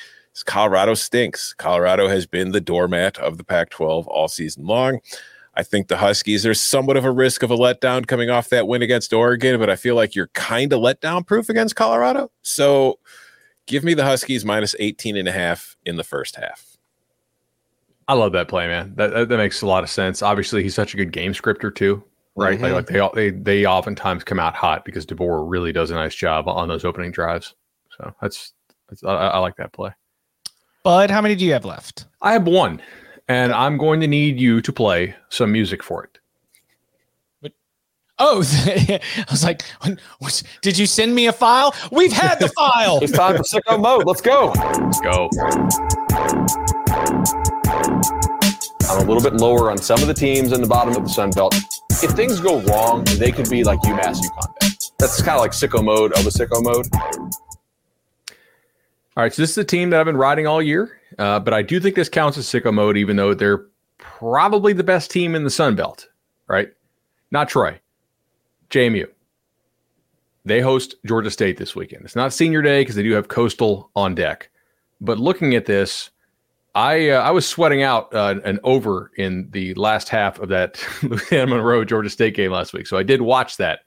[0.45, 1.53] Colorado stinks.
[1.53, 4.99] Colorado has been the doormat of the Pac 12 all season long.
[5.58, 8.68] I think the Huskies, there's somewhat of a risk of a letdown coming off that
[8.68, 12.30] win against Oregon, but I feel like you're kind of letdown proof against Colorado.
[12.43, 12.99] So
[13.66, 16.78] give me the Huskies minus 18 and a half in the first half.
[18.08, 18.93] I love that play, man.
[18.97, 20.22] That, that, that makes a lot of sense.
[20.22, 22.03] Obviously, he's such a good game scripter too,
[22.36, 22.60] right?
[22.60, 22.62] Mhm.
[22.62, 26.14] Like, like they they they oftentimes come out hot because DeBoer really does a nice
[26.14, 27.55] job on those opening drives.
[27.97, 28.53] So that's,
[28.89, 29.89] that's I, I like that play.
[30.84, 32.05] Bud, how many do you have left?
[32.22, 32.80] I have one,
[33.28, 36.19] and I'm going to need you to play some music for it.
[37.41, 37.51] But,
[38.19, 38.99] Oh, I
[39.30, 41.73] was like, "When- what- did you send me a file?
[41.91, 42.99] We've had the file.
[43.01, 44.05] It's time for sicko mode.
[44.05, 44.53] Let's go.
[44.55, 45.30] Let's go.
[48.89, 51.09] I'm a little bit lower on some of the teams in the bottom of the
[51.09, 51.53] Sun Belt.
[52.01, 54.93] If things go wrong, they could be like UMass UConn.
[54.97, 56.88] That's kind of like sicko mode of a sicko mode.
[59.15, 61.53] All right, so this is a team that I've been riding all year, uh, but
[61.53, 63.66] I do think this counts as sicko mode, even though they're
[63.97, 66.08] probably the best team in the Sun Belt,
[66.47, 66.70] right?
[67.32, 67.80] Not Troy,
[68.70, 69.08] JMU.
[70.45, 72.05] They host Georgia State this weekend.
[72.05, 74.49] It's not senior day because they do have Coastal on deck.
[75.01, 76.10] But looking at this,
[76.74, 80.80] I uh, I was sweating out uh, an over in the last half of that
[81.03, 83.80] Louisiana Monroe Georgia State game last week, so I did watch that,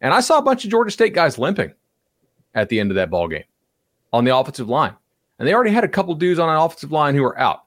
[0.00, 1.72] and I saw a bunch of Georgia State guys limping
[2.54, 3.44] at the end of that ball game
[4.12, 4.94] on the offensive line.
[5.38, 7.60] And they already had a couple dudes on an offensive line who are out.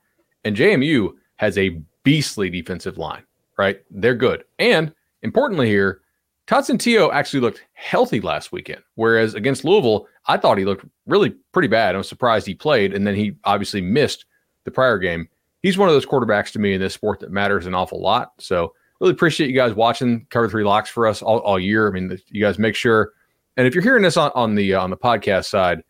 [0.44, 3.24] And JMU has a beastly defensive line,
[3.58, 3.82] right?
[3.90, 4.44] They're good.
[4.60, 6.02] And importantly here,
[6.48, 8.82] Todd Centeio actually looked healthy last weekend.
[8.96, 11.96] Whereas against Louisville, I thought he looked really pretty bad.
[11.96, 12.94] I was surprised he played.
[12.94, 14.26] And then he obviously missed
[14.66, 15.30] the prior game.
[15.62, 18.34] He's one of those quarterbacks to me in this sport that matters an awful lot.
[18.40, 21.88] So really appreciate you guys watching cover three locks for us all, all year.
[21.88, 23.14] I mean, you guys make sure.
[23.58, 25.84] And if you're hearing this on, on the uh, on the podcast side,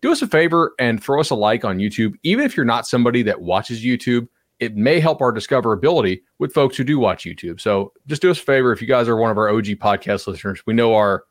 [0.00, 2.14] do us a favor and throw us a like on YouTube.
[2.22, 4.28] Even if you're not somebody that watches YouTube,
[4.60, 7.60] it may help our discoverability with folks who do watch YouTube.
[7.60, 10.26] So just do us a favor if you guys are one of our OG podcast
[10.26, 10.62] listeners.
[10.66, 11.24] We know our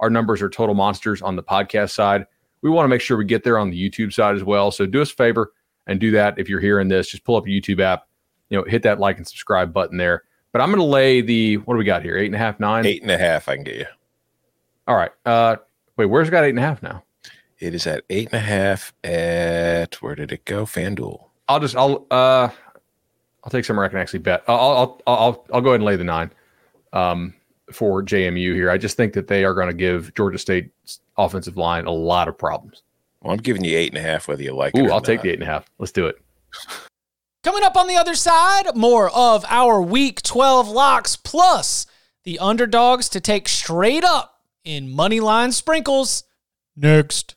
[0.00, 2.26] our numbers are total monsters on the podcast side.
[2.62, 4.72] We want to make sure we get there on the YouTube side as well.
[4.72, 5.52] So do us a favor
[5.86, 7.08] and do that if you're hearing this.
[7.08, 8.08] Just pull up your YouTube app,
[8.50, 10.24] you know, hit that like and subscribe button there.
[10.50, 12.16] But I'm going to lay the what do we got here?
[12.16, 13.86] Eight and a half, nine, Eight and a half, I can get you.
[14.88, 15.12] All right.
[15.24, 15.56] Uh,
[15.96, 17.04] wait, where's it got eight and a half now?
[17.62, 20.64] It is at eight and a half at where did it go?
[20.64, 21.26] FanDuel.
[21.46, 22.48] I'll just I'll uh
[23.44, 24.42] I'll take somewhere I can actually bet.
[24.48, 26.32] I'll I'll I'll I'll, I'll go ahead and lay the nine
[26.92, 27.34] um
[27.70, 28.68] for JMU here.
[28.68, 32.26] I just think that they are going to give Georgia State's offensive line a lot
[32.26, 32.82] of problems.
[33.20, 34.80] Well, I'm giving you eight and a half, whether you like it.
[34.80, 35.70] Ooh, or I'll take the eight and a half.
[35.78, 36.20] Let's do it.
[37.44, 41.86] Coming up on the other side, more of our week 12 locks plus
[42.24, 46.24] the underdogs to take straight up in money line sprinkles.
[46.76, 47.36] Next.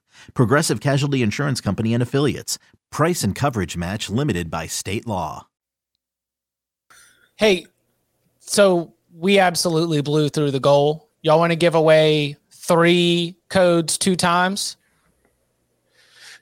[0.33, 2.57] Progressive Casualty Insurance Company and Affiliates.
[2.89, 5.47] Price and coverage match limited by state law.
[7.35, 7.65] Hey,
[8.39, 11.09] so we absolutely blew through the goal.
[11.21, 14.77] Y'all want to give away three codes two times?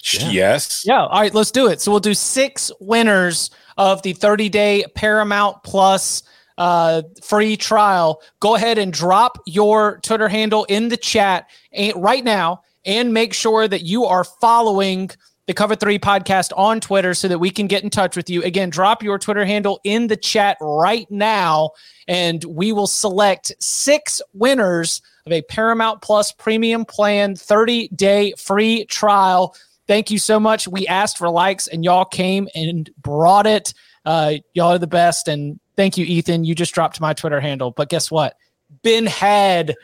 [0.01, 0.84] Yes.
[0.86, 1.05] Yeah.
[1.05, 1.82] All right, let's do it.
[1.82, 6.24] So we'll do six winners of the 30 day Paramount Plus
[6.57, 8.22] uh, free trial.
[8.39, 13.34] Go ahead and drop your Twitter handle in the chat eh, right now and make
[13.34, 15.09] sure that you are following
[15.47, 18.43] the Cover Three podcast on Twitter so that we can get in touch with you.
[18.43, 21.71] Again, drop your Twitter handle in the chat right now,
[22.07, 28.86] and we will select six winners of a Paramount Plus premium plan 30 day free
[28.86, 29.55] trial.
[29.88, 30.67] Thank you so much.
[30.67, 33.73] We asked for likes, and y'all came and brought it.
[34.05, 35.27] Uh, y'all are the best.
[35.27, 36.43] And thank you, Ethan.
[36.43, 37.71] You just dropped my Twitter handle.
[37.71, 38.36] But guess what?
[38.84, 39.75] Ben had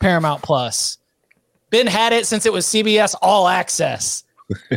[0.00, 0.98] Paramount Plus.
[1.72, 4.24] Ben had it since it was CBS All Access.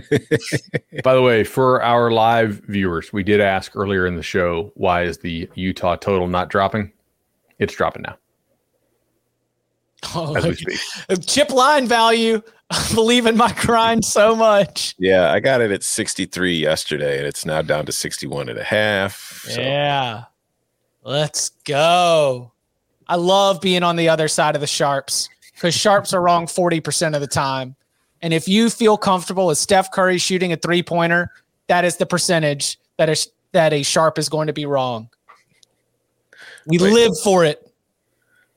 [1.03, 5.03] By the way, for our live viewers, we did ask earlier in the show why
[5.03, 6.93] is the Utah total not dropping?
[7.59, 8.17] It's dropping now.
[10.15, 11.27] Oh, as we speak.
[11.27, 12.41] Chip line value.
[12.69, 14.95] I believe in my grind so much.
[14.97, 18.63] Yeah, I got it at 63 yesterday, and it's now down to 61 and a
[18.63, 19.43] half.
[19.49, 19.59] So.
[19.59, 20.23] Yeah.
[21.03, 22.53] Let's go.
[23.07, 27.15] I love being on the other side of the sharps because sharps are wrong 40%
[27.15, 27.75] of the time.
[28.21, 31.31] And if you feel comfortable with Steph Curry shooting a three pointer,
[31.67, 35.09] that is the percentage that is that a sharp is going to be wrong.
[36.67, 37.71] We Wait, live for it.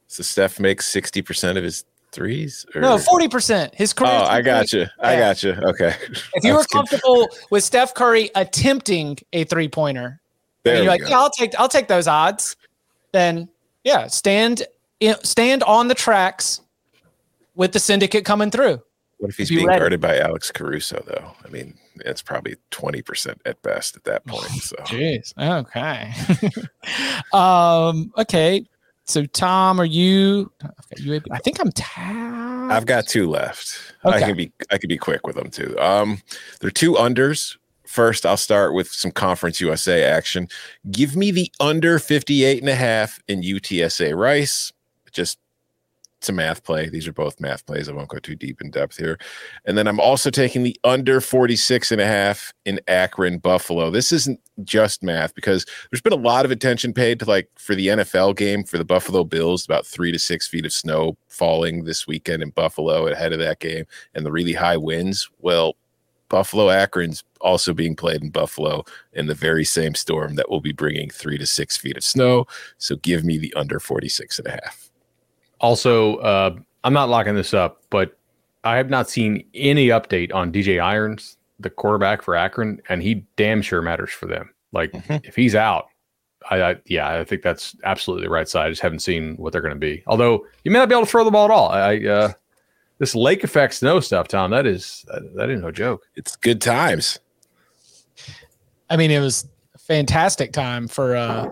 [0.09, 2.67] So Steph makes 60% of his threes?
[2.75, 2.81] Or?
[2.81, 3.75] No, 40%.
[3.75, 4.11] His career.
[4.13, 4.87] Oh, I got you.
[5.01, 5.53] I got you.
[5.53, 5.95] Okay.
[6.35, 10.21] If you were comfortable with Steph Curry attempting a three pointer,
[10.65, 11.09] you're like, go.
[11.09, 12.57] yeah, I'll take I'll take those odds.
[13.13, 13.49] Then
[13.85, 14.65] yeah, stand
[15.23, 16.61] stand on the tracks
[17.59, 18.81] with the syndicate coming through.
[19.19, 19.81] What if he's being ready.
[19.81, 21.33] guarded by Alex Caruso, though?
[21.45, 24.47] I mean, it's probably 20% at best at that point.
[24.63, 25.35] So, jeez.
[25.37, 26.13] Okay.
[27.33, 28.65] um, okay.
[29.05, 30.53] So, Tom, are you?
[30.99, 32.73] you I think I'm tapped.
[32.73, 33.95] I've got two left.
[34.05, 34.19] Okay.
[34.19, 35.77] I can be I can be quick with them too.
[35.81, 36.23] Um,
[36.61, 37.57] they're two unders.
[37.87, 40.49] First, I'll start with some Conference USA action.
[40.91, 44.73] Give me the under 58 and a half in UTSA Rice.
[45.11, 45.39] Just
[46.19, 46.89] it's a math play.
[46.89, 47.89] These are both math plays.
[47.89, 49.19] I won't go too deep in depth here.
[49.65, 53.91] And then I'm also taking the under 46 and a half in Akron Buffalo.
[53.91, 57.77] This isn't just math because there's been a lot of attention paid to like for
[57.77, 61.85] the NFL game for the Buffalo Bills, about three to six feet of snow falling
[61.85, 65.31] this weekend in Buffalo ahead of that game and the really high winds.
[65.39, 65.77] Well,
[66.29, 70.73] Buffalo Akron's also being played in Buffalo in the very same storm that will be
[70.73, 72.47] bringing three to six feet of snow.
[72.77, 74.88] So give me the under 46 and a half.
[75.61, 76.55] Also, uh,
[76.85, 78.17] I'm not locking this up, but
[78.65, 83.27] I have not seen any update on DJ Irons, the quarterback for Akron, and he
[83.37, 84.51] damn sure matters for them.
[84.73, 85.17] Like mm-hmm.
[85.25, 85.89] if he's out,
[86.51, 88.67] I, I, yeah, I think that's absolutely the right side.
[88.67, 90.03] I just haven't seen what they're going to be.
[90.07, 91.69] Although you may not be able to throw the ball at all.
[91.71, 92.33] I uh,
[92.99, 94.51] this lake effect snow stuff, Tom.
[94.51, 96.07] That is that, that is no joke.
[96.15, 97.19] It's good times.
[98.91, 101.51] I mean, it was a fantastic time for uh,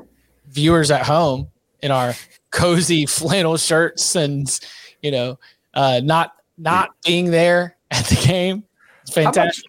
[0.48, 1.48] viewers at home
[1.82, 2.14] in our
[2.50, 4.60] cozy flannel shirts and
[5.02, 5.38] you know
[5.74, 8.64] uh, not not being there at the game.
[9.02, 9.36] It's fantastic.
[9.36, 9.62] How much,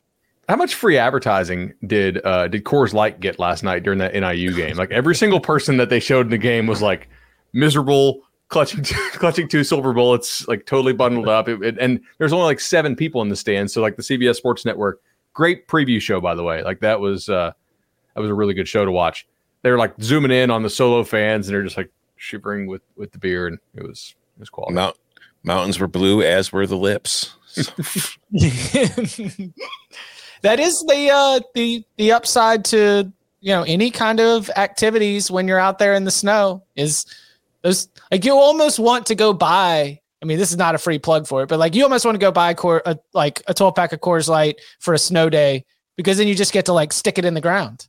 [0.49, 4.53] how much free advertising did uh, did Coors Light get last night during that NIU
[4.53, 4.78] game?
[4.78, 7.09] Like every single person that they showed in the game was like
[7.53, 11.49] miserable, clutching clutching two silver bullets, like totally bundled up.
[11.49, 13.73] It, it, and there's only like seven people in the stands.
[13.73, 15.01] So like the CBS Sports Network,
[15.34, 16.63] great preview show by the way.
[16.63, 17.51] Like that was uh,
[18.15, 19.28] that was a really good show to watch.
[19.63, 23.11] They're like zooming in on the solo fans, and they're just like shivering with with
[23.11, 24.76] the beer, and it was it was quality.
[24.76, 24.97] Mount,
[25.43, 27.36] mountains were blue, as were the lips.
[27.47, 27.61] So.
[30.41, 35.47] that is the uh, the the upside to you know any kind of activities when
[35.47, 37.05] you're out there in the snow is
[37.61, 39.99] those like you almost want to go buy.
[40.22, 42.15] I mean, this is not a free plug for it, but like you almost want
[42.15, 45.30] to go buy a, a like a 12 pack of Coors Light for a snow
[45.30, 45.63] day
[45.95, 47.88] because then you just get to like stick it in the ground.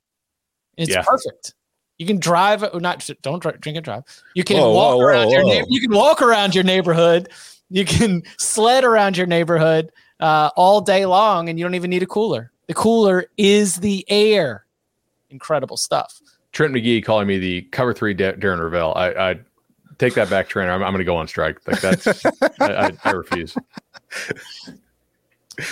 [0.76, 1.02] It's yeah.
[1.02, 1.54] perfect.
[1.98, 4.04] You can drive, not don't drink and drive.
[4.34, 7.28] You can whoa, walk whoa, around whoa, your you can walk around your neighborhood.
[7.70, 12.02] You can sled around your neighborhood uh, all day long, and you don't even need
[12.02, 12.52] a cooler.
[12.68, 14.64] The cooler is the air.
[15.30, 16.20] Incredible stuff.
[16.52, 18.96] Trent McGee calling me the cover three Darren Rovell.
[18.96, 19.40] I, I
[19.98, 20.70] take that back, Trent.
[20.70, 21.58] I'm, I'm going to go on strike.
[21.66, 22.24] Like that's
[22.60, 23.54] I, I, I refuse.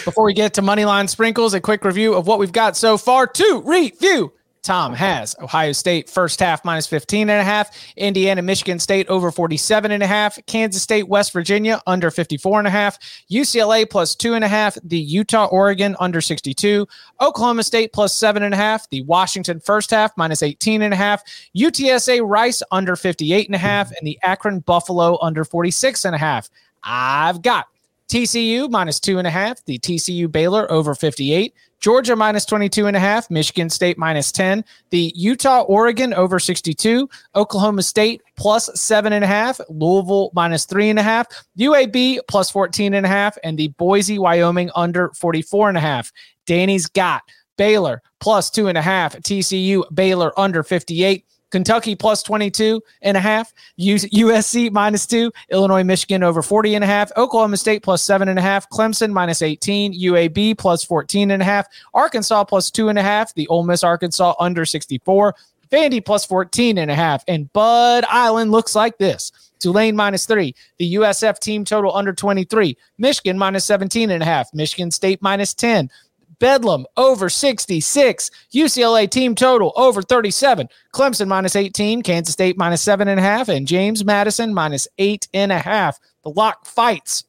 [0.04, 2.98] Before we get to money line sprinkles, a quick review of what we've got so
[2.98, 4.32] far to review.
[4.66, 5.36] Tom has.
[5.40, 10.02] Ohio State first half minus 15 and a half, Indiana, Michigan State over 47 and
[10.02, 12.98] a half, Kansas State, West Virginia under 54 and a half,
[13.30, 16.84] UCLA plus two and a half, the Utah, Oregon under 62,
[17.20, 20.96] Oklahoma State plus seven and a half, the Washington first half minus 18 and a
[20.96, 21.22] half,
[21.56, 26.18] UTSA Rice under 58 and a half, and the Akron Buffalo under 46 and a
[26.18, 26.50] half.
[26.82, 27.68] I've got
[28.08, 29.64] TCU minus two and a half.
[29.64, 31.54] The TCU Baylor over 58.
[31.80, 33.30] Georgia minus 22 and a half.
[33.30, 34.64] Michigan State minus 10.
[34.90, 37.08] The Utah Oregon over 62.
[37.34, 39.60] Oklahoma State plus seven and a half.
[39.68, 41.26] Louisville minus three and a half.
[41.58, 43.36] UAB plus 14 and a half.
[43.44, 46.12] And the Boise Wyoming under 44 and a half.
[46.46, 47.22] Danny's got
[47.56, 49.16] Baylor plus two and a half.
[49.16, 51.24] TCU Baylor under 58.
[51.50, 56.86] Kentucky plus 22 and a half, USC minus two, Illinois, Michigan over 40 and a
[56.86, 61.42] half, Oklahoma State plus seven and a half, Clemson minus 18, UAB plus 14 and
[61.42, 65.34] a half, Arkansas plus two and a half, the Ole Miss Arkansas under 64,
[65.70, 69.32] Vandy plus 14 and a half, and Bud Island looks like this.
[69.58, 74.52] Tulane minus three, the USF team total under 23, Michigan minus 17 and a half,
[74.52, 75.90] Michigan State minus 10,
[76.38, 78.30] Bedlam over 66.
[78.54, 80.68] UCLA team total over 37.
[80.94, 82.02] Clemson minus 18.
[82.02, 83.48] Kansas State minus seven and a half.
[83.48, 85.98] And James Madison minus eight and a half.
[86.24, 87.24] The lock fights.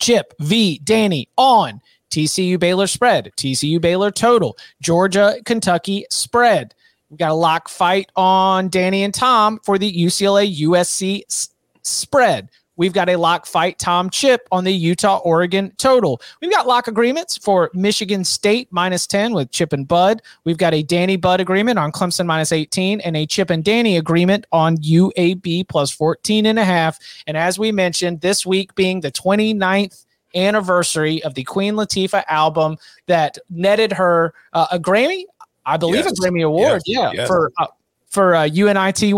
[0.00, 0.80] Chip V.
[0.82, 1.80] Danny on
[2.10, 3.30] TCU Baylor spread.
[3.36, 4.56] TCU Baylor total.
[4.82, 6.74] Georgia Kentucky spread.
[7.10, 11.50] We got a lock fight on Danny and Tom for the UCLA USC s-
[11.82, 12.50] spread.
[12.76, 16.20] We've got a lock fight Tom Chip on the Utah Oregon total.
[16.40, 20.22] We've got lock agreements for Michigan State minus 10 with Chip and Bud.
[20.44, 23.96] We've got a Danny Bud agreement on Clemson minus 18 and a Chip and Danny
[23.96, 26.98] agreement on UAB plus 14 and a half.
[27.26, 32.76] And as we mentioned, this week being the 29th anniversary of the Queen Latifah album
[33.06, 35.24] that netted her uh, a Grammy,
[35.64, 36.18] I believe Yes.
[36.18, 36.98] a Grammy award, Yes.
[36.98, 37.28] yeah, Yes.
[37.28, 37.66] for uh,
[38.08, 39.12] for uh, UNITY.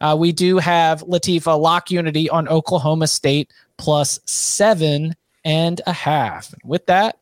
[0.00, 5.14] Uh, we do have Latifah lock unity on Oklahoma State plus seven
[5.44, 6.54] and a half.
[6.64, 7.18] With that,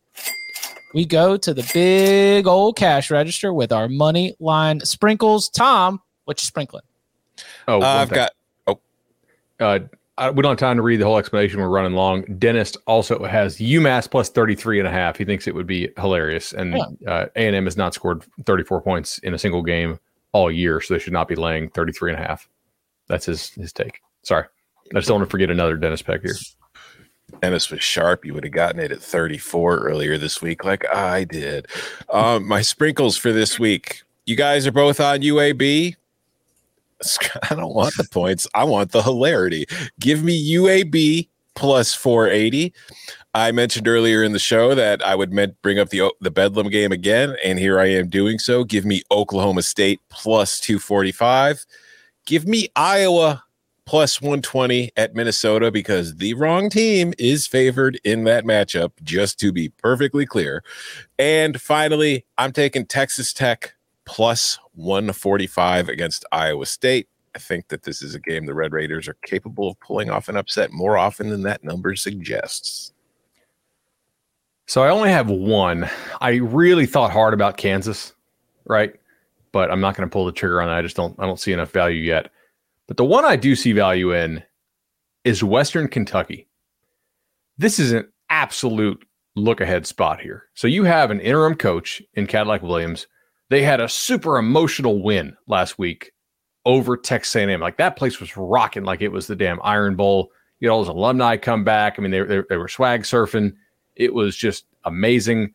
[0.94, 5.48] we go to the big old cash register with our money line sprinkles.
[5.48, 6.82] Tom, what you sprinkling?
[7.68, 8.32] Oh, Uh, I've got.
[8.66, 8.80] Oh,
[9.60, 9.80] Uh,
[10.18, 11.60] I, we don't have time to read the whole explanation.
[11.60, 12.22] We're running long.
[12.38, 15.18] Dennis also has UMass plus 33 and a half.
[15.18, 16.54] He thinks it would be hilarious.
[16.54, 16.74] And
[17.06, 20.00] uh, A&M has not scored 34 points in a single game
[20.32, 22.48] all year, so they should not be laying 33 and a half.
[23.08, 24.00] That's his his take.
[24.22, 24.44] Sorry.
[24.44, 26.36] I just don't want to forget another Dennis Peck here.
[27.40, 28.24] Dennis was sharp.
[28.24, 31.66] You would have gotten it at 34 earlier this week, like I did.
[32.08, 34.02] Um, my sprinkles for this week.
[34.26, 35.96] You guys are both on UAB.
[37.50, 38.46] I don't want the points.
[38.54, 39.66] I want the hilarity.
[40.00, 42.72] Give me UAB plus 480.
[43.34, 45.30] I mentioned earlier in the show that I would
[45.60, 48.64] bring up the the Bedlam game again, and here I am doing so.
[48.64, 51.66] Give me Oklahoma State plus 245.
[52.26, 53.44] Give me Iowa
[53.86, 59.52] plus 120 at Minnesota because the wrong team is favored in that matchup, just to
[59.52, 60.64] be perfectly clear.
[61.18, 63.74] And finally, I'm taking Texas Tech
[64.04, 67.08] plus 145 against Iowa State.
[67.36, 70.28] I think that this is a game the Red Raiders are capable of pulling off
[70.28, 72.92] an upset more often than that number suggests.
[74.66, 75.88] So I only have one.
[76.20, 78.14] I really thought hard about Kansas,
[78.64, 78.96] right?
[79.56, 80.76] But I'm not going to pull the trigger on that.
[80.76, 82.30] I just don't I don't see enough value yet.
[82.86, 84.42] But the one I do see value in
[85.24, 86.46] is Western Kentucky.
[87.56, 89.02] This is an absolute
[89.34, 90.44] look ahead spot here.
[90.52, 93.06] So you have an interim coach in Cadillac Williams.
[93.48, 96.12] They had a super emotional win last week
[96.66, 97.58] over Texas A&M.
[97.58, 100.30] Like that place was rocking like it was the damn Iron Bowl.
[100.60, 101.94] You know, all those alumni come back.
[101.96, 103.54] I mean, they, they, they were swag surfing.
[103.94, 105.54] It was just amazing.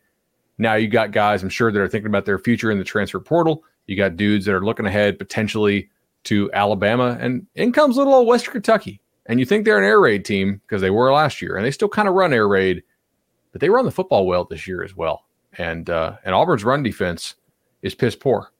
[0.57, 3.19] Now you got guys, I'm sure, that are thinking about their future in the transfer
[3.19, 3.64] portal.
[3.91, 5.89] You got dudes that are looking ahead potentially
[6.23, 9.01] to Alabama, and in comes little old Western Kentucky.
[9.26, 11.72] And you think they're an air raid team because they were last year, and they
[11.72, 12.84] still kind of run air raid,
[13.51, 15.26] but they run the football well this year as well.
[15.57, 17.35] And uh, and Auburn's run defense
[17.81, 18.53] is piss poor,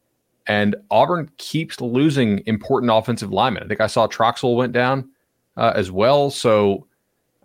[0.48, 3.64] and Auburn keeps losing important offensive linemen.
[3.64, 5.10] I think I saw Troxel went down
[5.56, 6.30] uh, as well.
[6.30, 6.88] So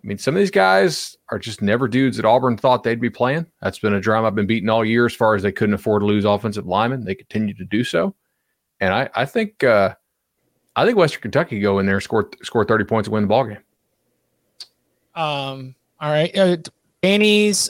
[0.07, 3.09] I mean, some of these guys are just never dudes that Auburn thought they'd be
[3.09, 3.45] playing.
[3.61, 6.01] That's been a drum I've been beating all year as far as they couldn't afford
[6.01, 7.03] to lose offensive linemen.
[7.03, 8.15] They continue to do so.
[8.79, 9.95] And I, I think uh,
[10.77, 13.43] I think Western Kentucky go in there, score score 30 points and win the ball
[13.43, 13.57] game.
[15.13, 16.33] Um, all right.
[16.37, 16.55] Uh,
[17.03, 17.69] Danny's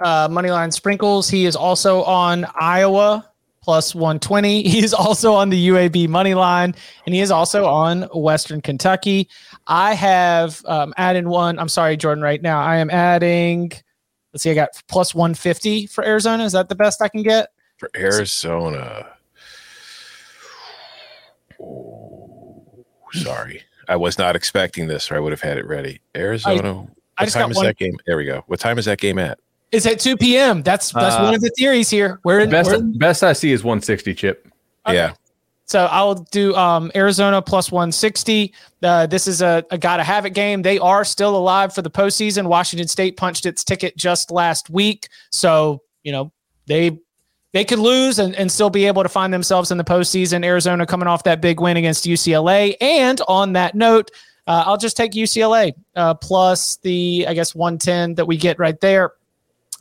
[0.00, 1.28] uh, money line sprinkles.
[1.28, 3.30] He is also on Iowa
[3.64, 4.62] plus 120.
[4.74, 6.74] He is also on the UAB money line,
[7.06, 9.28] and he is also on Western Kentucky.
[9.66, 11.58] I have um, added one.
[11.58, 12.22] I'm sorry, Jordan.
[12.22, 13.72] Right now, I am adding.
[14.32, 14.50] Let's see.
[14.50, 16.44] I got plus 150 for Arizona.
[16.44, 17.48] Is that the best I can get?
[17.78, 19.06] For Arizona.
[21.60, 23.62] Oh, sorry.
[23.88, 26.00] I was not expecting this, or I would have had it ready.
[26.14, 26.74] Arizona.
[26.74, 27.94] what I just time got is one- that game?
[28.06, 28.44] There we go.
[28.46, 29.38] What time is that game at?
[29.74, 30.62] It's at 2 p.m.
[30.62, 32.20] That's that's Uh, one of the theories here.
[32.24, 32.50] We're in.
[32.50, 34.48] Best we're in- best I see is 160 chip.
[34.88, 35.14] Yeah.
[35.66, 38.52] So I'll do um, Arizona plus 160.
[38.82, 40.60] Uh, this is a, a gotta have it game.
[40.60, 42.46] They are still alive for the postseason.
[42.46, 45.08] Washington State punched its ticket just last week.
[45.30, 46.32] So, you know,
[46.66, 46.98] they
[47.54, 50.44] they could lose and, and still be able to find themselves in the postseason.
[50.44, 52.74] Arizona coming off that big win against UCLA.
[52.80, 54.10] And on that note,
[54.46, 58.78] uh, I'll just take UCLA uh, plus the, I guess, 110 that we get right
[58.80, 59.12] there.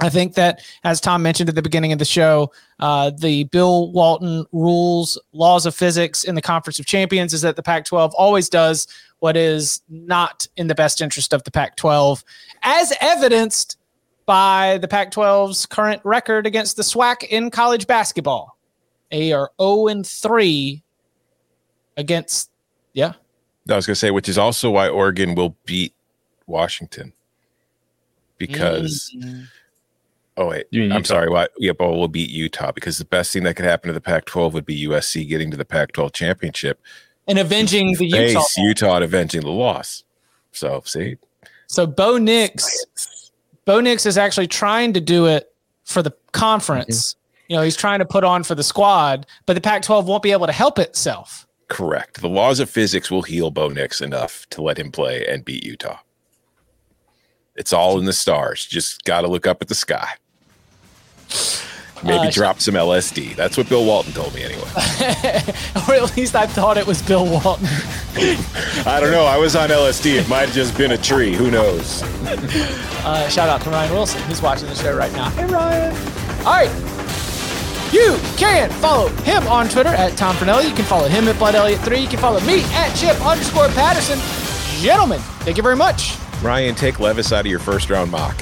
[0.04, 2.52] I think that, as Tom mentioned at the beginning of the show,
[2.82, 7.56] uh, the Bill Walton rules, laws of physics in the Conference of Champions is that
[7.56, 8.86] the Pac 12 always does
[9.20, 12.22] what is not in the best interest of the Pac 12,
[12.64, 13.78] as evidenced
[14.26, 18.58] by the Pac 12's current record against the SWAC in college basketball.
[19.10, 20.84] They are 0 and 3
[21.96, 22.52] against,
[22.92, 23.14] yeah.
[23.70, 25.94] I was going to say, which is also why Oregon will beat
[26.46, 27.14] Washington
[28.38, 29.10] because.
[29.18, 29.44] Mm-hmm.
[30.36, 31.30] Oh wait, I'm sorry.
[31.30, 31.52] What?
[31.58, 34.54] Yeah, but we'll beat Utah because the best thing that could happen to the Pac-12
[34.54, 36.82] would be USC getting to the Pac-12 championship
[37.28, 40.04] and avenging the Utah, Utah and avenging the loss.
[40.52, 41.18] So see,
[41.68, 43.32] so Bo Nix,
[43.66, 45.54] Bo Nix is actually trying to do it
[45.84, 47.14] for the conference.
[47.14, 47.20] Mm-hmm.
[47.50, 50.32] You know, he's trying to put on for the squad, but the Pac-12 won't be
[50.32, 51.46] able to help itself.
[51.68, 52.22] Correct.
[52.22, 55.64] The laws of physics will heal Bo Nix enough to let him play and beat
[55.64, 56.00] Utah.
[57.56, 58.66] It's all in the stars.
[58.66, 60.10] Just got to look up at the sky.
[62.04, 63.36] Maybe uh, drop some LSD.
[63.36, 64.62] That's what Bill Walton told me anyway.
[65.88, 67.68] or at least I thought it was Bill Walton.
[68.86, 69.26] I don't know.
[69.26, 70.20] I was on LSD.
[70.20, 71.34] It might have just been a tree.
[71.34, 72.04] Who knows?
[73.04, 75.30] Uh, shout out to Ryan Wilson, He's watching the show right now.
[75.32, 75.94] Hey, Ryan.
[76.46, 76.70] All right.
[77.92, 80.70] You can follow him on Twitter at Tom Fornelli.
[80.70, 82.02] You can follow him at Bud Elliott3.
[82.02, 84.20] You can follow me at Chip underscore Patterson.
[84.82, 86.16] Gentlemen, thank you very much.
[86.42, 88.42] Ryan, take Levis out of your first round mock.